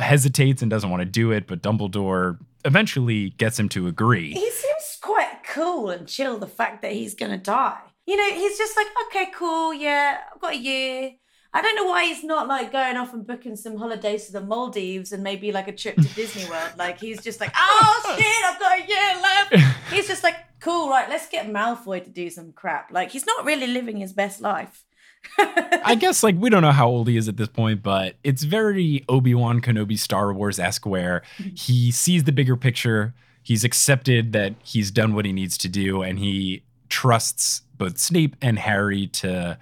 [0.00, 4.32] hesitates and doesn't want to do it, but Dumbledore eventually gets him to agree.
[4.32, 6.38] he seems quite cool and chill.
[6.38, 10.40] The fact that he's gonna die, you know, he's just like, okay, cool, yeah, I've
[10.40, 11.12] got a year.
[11.56, 14.40] I don't know why he's not like going off and booking some holidays to the
[14.40, 16.72] Maldives and maybe like a trip to Disney World.
[16.76, 19.76] Like he's just like, oh shit, I've got a year left.
[19.92, 21.08] He's just like, cool, right?
[21.08, 22.90] Let's get Malfoy to do some crap.
[22.90, 24.84] Like he's not really living his best life.
[25.84, 28.42] I guess like we don't know how old he is at this point, but it's
[28.42, 31.54] very Obi-Wan Kenobi Star Wars esque where mm-hmm.
[31.54, 33.14] he sees the bigger picture.
[33.42, 38.36] He's accepted that he's done what he needs to do, and he trusts both Snape
[38.40, 39.58] and Harry to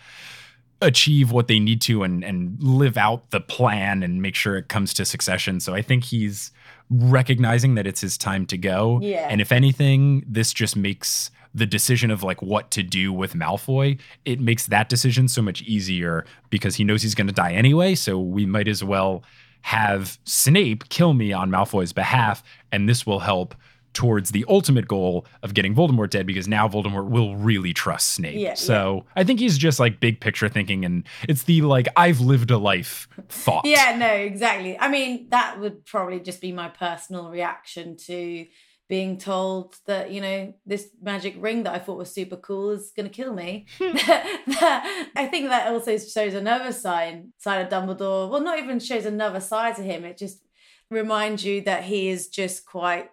[0.81, 4.69] achieve what they need to and and live out the plan and make sure it
[4.69, 5.61] comes to succession.
[5.61, 6.53] So I think he's
[6.91, 9.01] recognizing that it's his time to go.
[9.03, 9.27] Yeah.
[9.31, 13.99] And if anything, this just makes the decision of like what to do with Malfoy,
[14.25, 17.95] it makes that decision so much easier because he knows he's going to die anyway.
[17.95, 19.23] So we might as well
[19.63, 23.55] have Snape kill me on Malfoy's behalf, and this will help
[23.93, 28.39] towards the ultimate goal of getting Voldemort dead because now Voldemort will really trust Snape.
[28.39, 32.21] Yeah, so I think he's just like big picture thinking, and it's the like I've
[32.21, 33.63] lived a life thought.
[33.73, 34.79] Yeah, no, exactly.
[34.79, 38.47] I mean, that would probably just be my personal reaction to
[38.93, 42.93] being told that, you know, this magic ring that I thought was super cool is
[42.95, 43.65] going to kill me.
[43.81, 48.29] I think that also shows another sign, side of Dumbledore.
[48.29, 50.05] Well, not even shows another side to him.
[50.05, 50.45] It just
[50.91, 53.09] reminds you that he is just quite,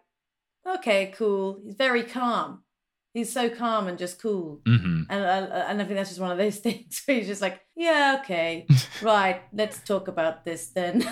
[0.67, 1.61] okay, cool.
[1.63, 2.65] He's very calm.
[3.13, 4.59] He's so calm and just cool.
[4.65, 7.41] hmm And, uh, and I think that's just one of those things where he's just
[7.41, 8.67] like, yeah, okay,
[9.01, 11.07] right, let's talk about this then.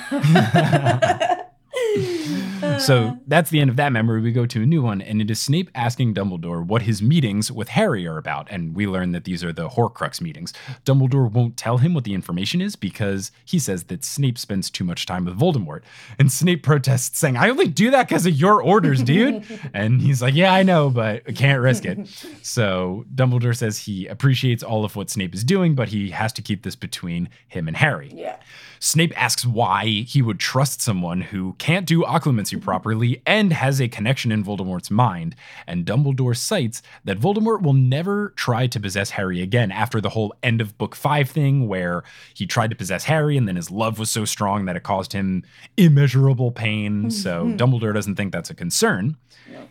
[2.79, 3.15] So uh.
[3.27, 4.21] that's the end of that memory.
[4.21, 7.51] We go to a new one, and it is Snape asking Dumbledore what his meetings
[7.51, 8.47] with Harry are about.
[8.49, 10.53] And we learn that these are the Horcrux meetings.
[10.85, 14.83] Dumbledore won't tell him what the information is because he says that Snape spends too
[14.83, 15.81] much time with Voldemort.
[16.19, 19.43] And Snape protests, saying, I only do that because of your orders, dude.
[19.73, 22.07] and he's like, Yeah, I know, but I can't risk it.
[22.41, 26.41] So Dumbledore says he appreciates all of what Snape is doing, but he has to
[26.41, 28.11] keep this between him and Harry.
[28.13, 28.37] Yeah.
[28.79, 33.87] Snape asks why he would trust someone who can't do occlumency properly and has a
[33.87, 35.35] connection in Voldemort's mind.
[35.67, 40.33] And Dumbledore cites that Voldemort will never try to possess Harry again after the whole
[40.41, 43.99] end of book five thing, where he tried to possess Harry and then his love
[43.99, 45.43] was so strong that it caused him
[45.75, 47.03] immeasurable pain.
[47.03, 47.09] Mm-hmm.
[47.09, 49.17] So Dumbledore doesn't think that's a concern.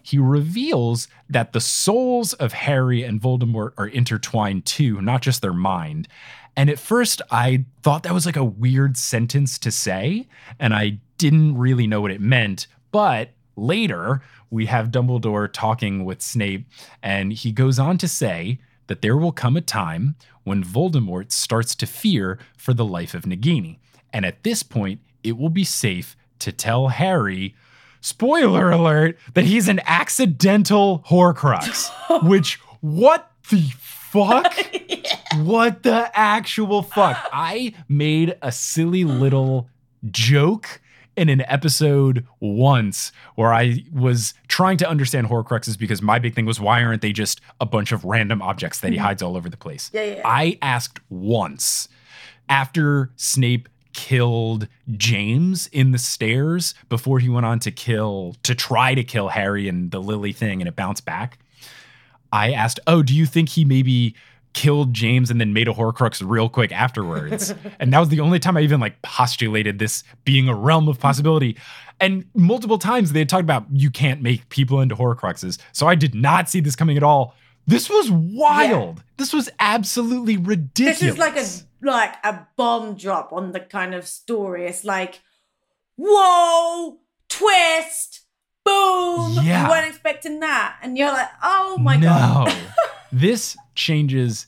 [0.02, 5.52] He reveals that the souls of Harry and Voldemort are intertwined too, not just their
[5.52, 6.08] mind.
[6.56, 11.00] And at first, I thought that was like a weird sentence to say, and I
[11.18, 12.66] didn't really know what it meant.
[12.92, 16.66] But later, we have Dumbledore talking with Snape,
[17.02, 20.14] and he goes on to say that there will come a time
[20.44, 23.78] when Voldemort starts to fear for the life of Nagini.
[24.12, 27.54] And at this point, it will be safe to tell Harry,
[28.00, 31.90] spoiler alert, that he's an accidental Horcrux.
[32.28, 34.54] which, what the fuck?
[35.38, 37.28] What the actual fuck?
[37.30, 39.68] I made a silly little
[40.10, 40.80] joke
[41.16, 46.46] in an episode once where I was trying to understand Horcruxes because my big thing
[46.46, 49.06] was why aren't they just a bunch of random objects that he mm-hmm.
[49.06, 49.90] hides all over the place?
[49.92, 50.22] Yeah, yeah.
[50.24, 51.88] I asked once
[52.48, 58.94] after Snape killed James in the stairs before he went on to kill to try
[58.94, 61.38] to kill Harry and the Lily thing and it bounced back.
[62.30, 64.14] I asked, "Oh, do you think he maybe
[64.56, 68.40] killed James and then made a Horcrux real quick afterwards?" and that was the only
[68.40, 71.56] time I even like postulated this being a realm of possibility.
[72.00, 75.58] And multiple times they had talked about you can't make people into Horcruxes.
[75.72, 77.34] So I did not see this coming at all.
[77.66, 79.02] This was wild.
[79.16, 81.00] This was absolutely ridiculous.
[81.00, 81.46] This is like a
[81.82, 84.66] like a bomb drop on the kind of story.
[84.66, 85.20] It's like,
[85.96, 86.98] whoa,
[87.28, 88.22] twist,
[88.64, 89.38] boom.
[89.42, 89.64] Yeah.
[89.64, 90.76] You weren't expecting that.
[90.82, 92.48] And you're like, oh my god.
[92.48, 92.52] no.
[93.12, 94.46] this changes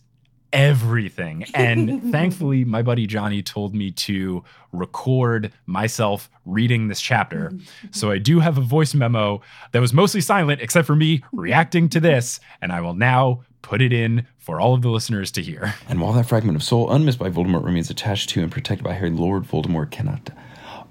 [0.53, 1.45] everything.
[1.55, 7.53] And thankfully, my buddy Johnny told me to record myself reading this chapter.
[7.91, 11.89] So I do have a voice memo that was mostly silent, except for me reacting
[11.91, 12.41] to this.
[12.63, 15.75] And I will now put it in for all of the listeners to hear.
[15.89, 18.93] And while that fragment of soul, unmissed by Voldemort, remains attached to and protected by
[18.93, 20.31] Harry, Lord Voldemort cannot.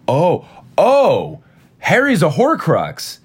[0.07, 1.43] Oh, oh,
[1.79, 3.19] Harry's a Horcrux.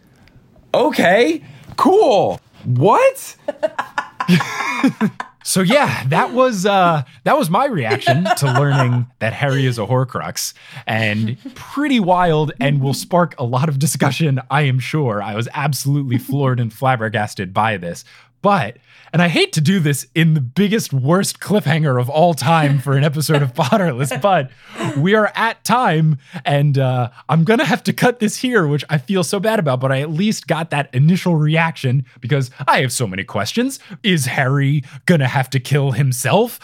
[0.75, 1.43] Okay,
[1.77, 2.41] cool.
[2.65, 3.37] What?
[5.45, 9.83] So yeah, that was uh that was my reaction to learning that Harry is a
[9.87, 10.55] Horcrux
[10.87, 15.23] and pretty wild and will spark a lot of discussion, I am sure.
[15.23, 18.05] I was absolutely floored and flabbergasted by this.
[18.43, 18.77] But
[19.13, 22.97] and I hate to do this in the biggest worst cliffhanger of all time for
[22.97, 24.51] an episode of Potterless, but
[24.97, 28.97] we are at time and uh, I'm gonna have to cut this here, which I
[28.97, 29.81] feel so bad about.
[29.81, 33.79] But I at least got that initial reaction because I have so many questions.
[34.03, 36.59] Is Harry gonna have to kill himself?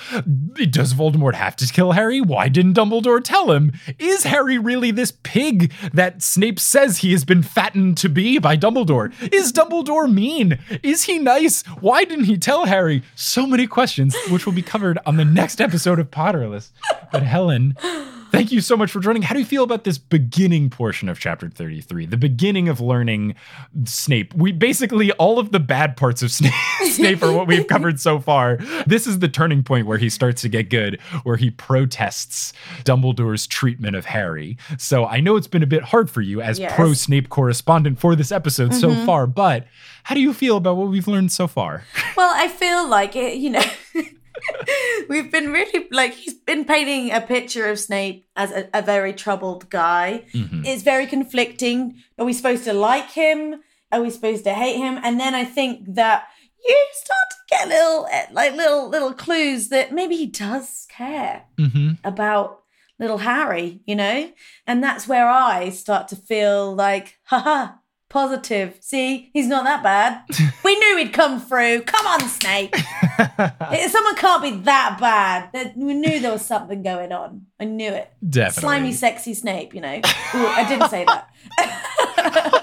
[0.71, 2.23] Does Voldemort have to kill Harry?
[2.23, 3.73] Why didn't Dumbledore tell him?
[3.99, 8.57] Is Harry really this pig that Snape says he has been fattened to be by
[8.57, 9.13] Dumbledore?
[9.33, 10.59] Is Dumbledore mean?
[10.83, 11.63] Is he nice?
[11.81, 13.03] Why didn't he tell Harry?
[13.15, 16.71] So many questions, which will be covered on the next episode of Potterless.
[17.13, 17.77] But Helen,
[18.31, 19.23] thank you so much for joining.
[19.23, 22.07] How do you feel about this beginning portion of chapter 33?
[22.07, 23.35] The beginning of learning
[23.85, 24.35] Snape.
[24.35, 26.53] We basically all of the bad parts of Snape,
[26.85, 28.57] Snape are what we've covered so far.
[28.87, 32.53] This is the turning point where he starts to get good, where he protests
[32.85, 34.57] Dumbledore's treatment of Harry.
[34.79, 36.75] So I know it's been a bit hard for you as Yes.
[36.75, 39.07] pro Snape correspondent for this episode so mm-hmm.
[39.07, 39.67] far, but
[40.05, 41.85] how do you feel about what we've learned so far?
[42.17, 43.63] Well, I feel like it, you know.
[45.09, 49.13] We've been really like he's been painting a picture of Snape as a, a very
[49.13, 50.25] troubled guy.
[50.33, 51.97] It's very conflicting.
[52.19, 53.61] Are we supposed to like him?
[53.93, 54.99] Are we supposed to hate him?
[55.03, 56.29] And then I think that
[56.67, 61.45] you start to get little eh, like little little clues that maybe he does care
[61.59, 61.93] Mm-hmm.
[62.05, 62.63] about
[62.99, 64.31] little Harry, you know?
[64.67, 67.75] And that's where I start to feel like, haha,
[68.09, 68.77] positive.
[68.81, 70.23] See, he's not that bad.
[70.65, 71.83] we knew he'd come through.
[71.83, 72.75] Come on, Snape.
[73.89, 75.73] Someone can't be that bad.
[75.77, 77.47] We knew there was something going on.
[77.61, 78.13] I knew it.
[78.29, 78.61] Definitely.
[78.61, 79.97] Slimy, sexy Snape, you know?
[79.97, 82.55] Ooh, I didn't say that.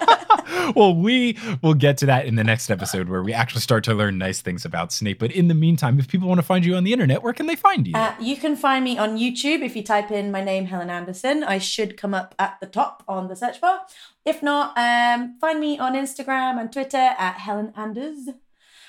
[0.76, 3.94] well, we will get to that in the next episode where we actually start to
[3.94, 5.20] learn nice things about Snape.
[5.20, 7.48] But in the meantime, if people want to find you on the internet, where can
[7.48, 7.96] they find you?
[7.96, 11.44] Uh, you can find me on YouTube if you type in my name, Helen Anderson.
[11.44, 13.82] I should come up at the top on the search bar.
[14.26, 18.30] If not, um, find me on Instagram and Twitter at Helen Anders.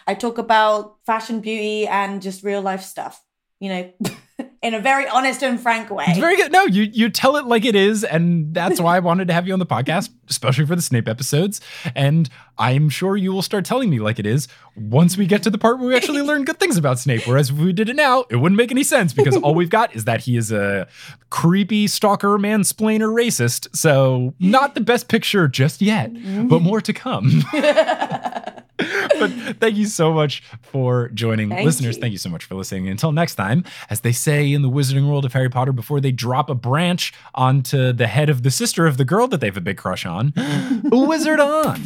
[0.06, 3.22] I talk about fashion, beauty, and just real life stuff.
[3.60, 3.92] You know.
[4.62, 6.04] in a very honest and frank way.
[6.08, 6.50] It's very good.
[6.52, 9.46] No, you you tell it like it is, and that's why I wanted to have
[9.46, 11.60] you on the podcast, especially for the Snape episodes.
[11.94, 12.28] And
[12.58, 15.58] I'm sure you will start telling me like it is once we get to the
[15.58, 17.26] part where we actually learn good things about Snape.
[17.26, 19.94] Whereas if we did it now, it wouldn't make any sense because all we've got
[19.94, 20.88] is that he is a
[21.30, 23.74] creepy stalker, mansplainer, racist.
[23.76, 26.12] So not the best picture just yet,
[26.48, 27.44] but more to come.
[29.18, 31.48] but thank you so much for joining.
[31.48, 32.00] Thank Listeners, you.
[32.00, 32.88] thank you so much for listening.
[32.88, 36.12] Until next time, as they say in the wizarding world of Harry Potter, before they
[36.12, 39.56] drop a branch onto the head of the sister of the girl that they have
[39.56, 40.32] a big crush on,
[40.84, 41.80] wizard on.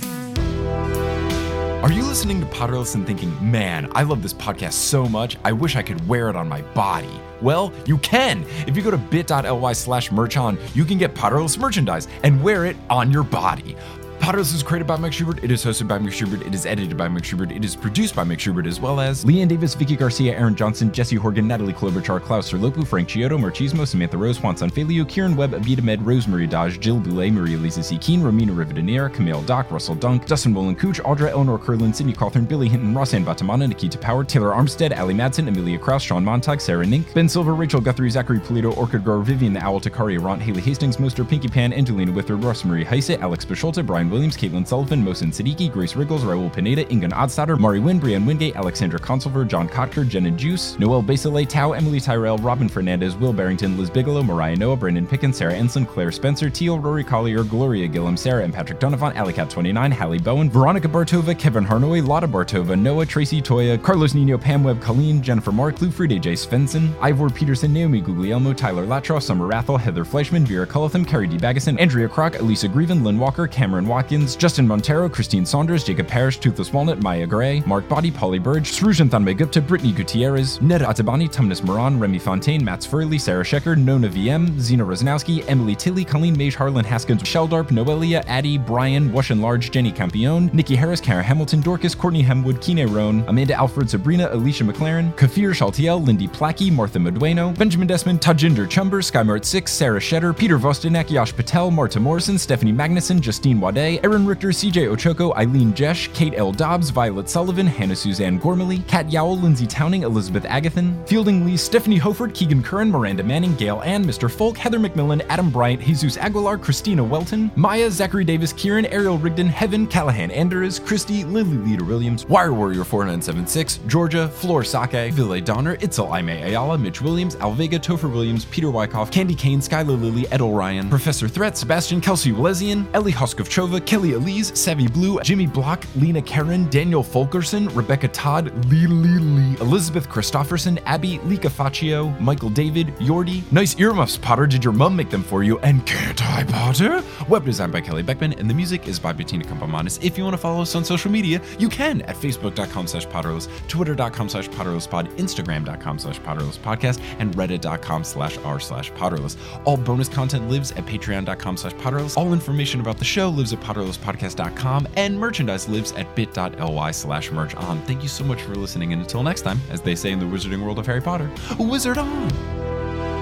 [1.82, 5.52] Are you listening to Potterless and thinking, man, I love this podcast so much, I
[5.52, 7.08] wish I could wear it on my body?
[7.40, 8.44] Well, you can.
[8.66, 12.66] If you go to bit.ly slash merch on, you can get Potterless merchandise and wear
[12.66, 13.76] it on your body.
[14.20, 15.42] Potterless is created by Mike Schubert.
[15.42, 16.46] It is hosted by Mike Schubert.
[16.46, 17.50] It is edited by Mike Schubert.
[17.50, 20.92] It is produced by Mike Schubert, as well as Leanne Davis, Vicky Garcia, Aaron Johnson,
[20.92, 25.52] Jesse Horgan, Natalie Klobuchar, Klaus Serlopu, Frank Chiodo, Marchismo, Samantha Rose, Juan Sanfelio, Kieran Webb,
[25.52, 27.96] Abita Med, Rosemary Dodge, Jill Boulay, Maria Lisa C.
[27.96, 32.46] Keen, Romina Rivadinier, Camille Dock, Russell Dunk, Dustin Wolin Cooch, Audra Eleanor Curlin, Sydney Cawthorn,
[32.46, 36.84] Billy Hinton, Rossanne Batamana, Nikita Power, Taylor Armstead, Ali Madsen, Amelia Kraus, Sean Montag, Sarah
[36.84, 40.60] Nink, Ben Silver, Rachel Guthrie, Zachary Polito, Orchid Grower, Vivian the Owl, Takari Arant, Haley
[40.60, 45.28] Hastings, Moster, Pinky Pan, Angelina Withard, Rosemary Heise, Alex Bisholta, Brian Williams, Caitlin Sullivan, Mohsen
[45.28, 50.06] Siddiqui, Grace Riggles, Raul Pineda, Ingan Odstatter, Mari Wynn, Brian Wingate, Alexandra Consulver, John Kotker,
[50.06, 54.76] Jenna Juice, Noel Basile, Tao, Emily Tyrell, Robin Fernandez, Will Barrington, Liz Bigelow, Mariah Noah,
[54.76, 59.12] Brandon Pickens, Sarah Ensign, Claire Spencer, Teal, Rory Collier, Gloria Gillum, Sarah and Patrick Donovan,
[59.14, 64.64] Alicat29, Hallie Bowen, Veronica Bartova, Kevin Harnoy, Lotta Bartova, Noah, Tracy Toya, Carlos Nino, Pam
[64.64, 66.32] Webb, Colleen, Jennifer Mark, Lou Friede, J.
[66.32, 71.36] Svensson, Ivor Peterson, Naomi Guglielmo, Tyler Latrow, Summer Rathel, Heather Fleischman, Vera Cullatham, Carrie D.
[71.36, 76.38] Baggeson, Andrea Kroc, Elisa Grieven, Lynn Walker, Cameron Watkins, Justin Montero, Christine Saunders, Jacob Parrish,
[76.38, 81.62] Toothless Walnut, Maya Gray, Mark Body, Polly Burge, Srujan Thanmegupta, Brittany Gutierrez, Ned Atabani, Tumnus
[81.62, 86.54] Moran, Remy Fontaine, Mats Furley, Sarah Shecker, Nona VM, Zena Rosnowski, Emily Tilly, Colleen Mage,
[86.54, 91.60] Harlan Haskins, Sheldarp, Noelia, Addie, Brian, Wash and Large, Jenny Campione, Nikki Harris, Kara Hamilton,
[91.60, 96.98] Dorcas, Courtney Hemwood, Kine Roan, Amanda Alfred, Sabrina, Alicia McLaren, Kafir Shaltiel, Lindy Plackey, Martha
[96.98, 102.38] Medueno, Benjamin Desmond, Tajinder Chumber, Skymart 6, Sarah Shetter, Peter Vostinak, Yash Patel, Marta Morrison,
[102.38, 106.52] Stephanie Magnuson, Justine Wade, Erin Richter, CJ Ochoko, Eileen Jesh, Kate L.
[106.52, 111.98] Dobbs, Violet Sullivan, Hannah Suzanne Gormley, Kat Yowell, Lindsay Towning, Elizabeth Agathan, Fielding Lee, Stephanie
[111.98, 114.30] Hoford, Keegan Curran, Miranda Manning, Gail Ann, Mr.
[114.30, 119.48] Folk, Heather McMillan, Adam Bryant, Jesus Aguilar, Christina Welton, Maya, Zachary Davis, Kieran, Ariel Rigdon,
[119.48, 125.76] Heaven, Callahan Anders, Christy, Lily Leader Williams, Wire Warrior 4976, Georgia, Floor Sake, Ville Donner,
[125.78, 130.52] Itzel Aime Ayala, Mitch Williams, Alvega, Topher Williams, Peter Wyckoff, Candy Kane, Skylar Lily, Edel
[130.52, 136.22] Ryan, Professor Threat, Sebastian Kelsey Walezian, Ellie Hoskovchova, Kelly Elise, Savvy Blue, Jimmy Block, Lena
[136.22, 142.88] Karen, Daniel Fulkerson, Rebecca Todd, Lee Lee Lee, Elizabeth Christofferson, Abby, Lika Faccio, Michael David,
[142.96, 143.42] Yordi.
[143.52, 144.46] Nice earmuffs, Potter.
[144.46, 145.58] Did your mum make them for you?
[145.60, 147.02] And can't I, Potter?
[147.28, 150.02] Web design by Kelly Beckman, and the music is by Bettina Campomanes.
[150.04, 153.48] If you want to follow us on social media, you can at facebook.com slash potterless,
[153.68, 159.36] twitter.com slash potterlesspod, instagram.com slash potterlesspodcast, and reddit.com slash r slash potterless.
[159.64, 162.16] All bonus content lives at patreon.com slash potterless.
[162.16, 167.54] All information about the show lives at potterlesspodcast.com, and merchandise lives at bit.ly slash merch
[167.54, 167.80] on.
[167.82, 170.26] Thank you so much for listening, and until next time, as they say in the
[170.26, 173.19] wizarding world of Harry Potter, wizard on!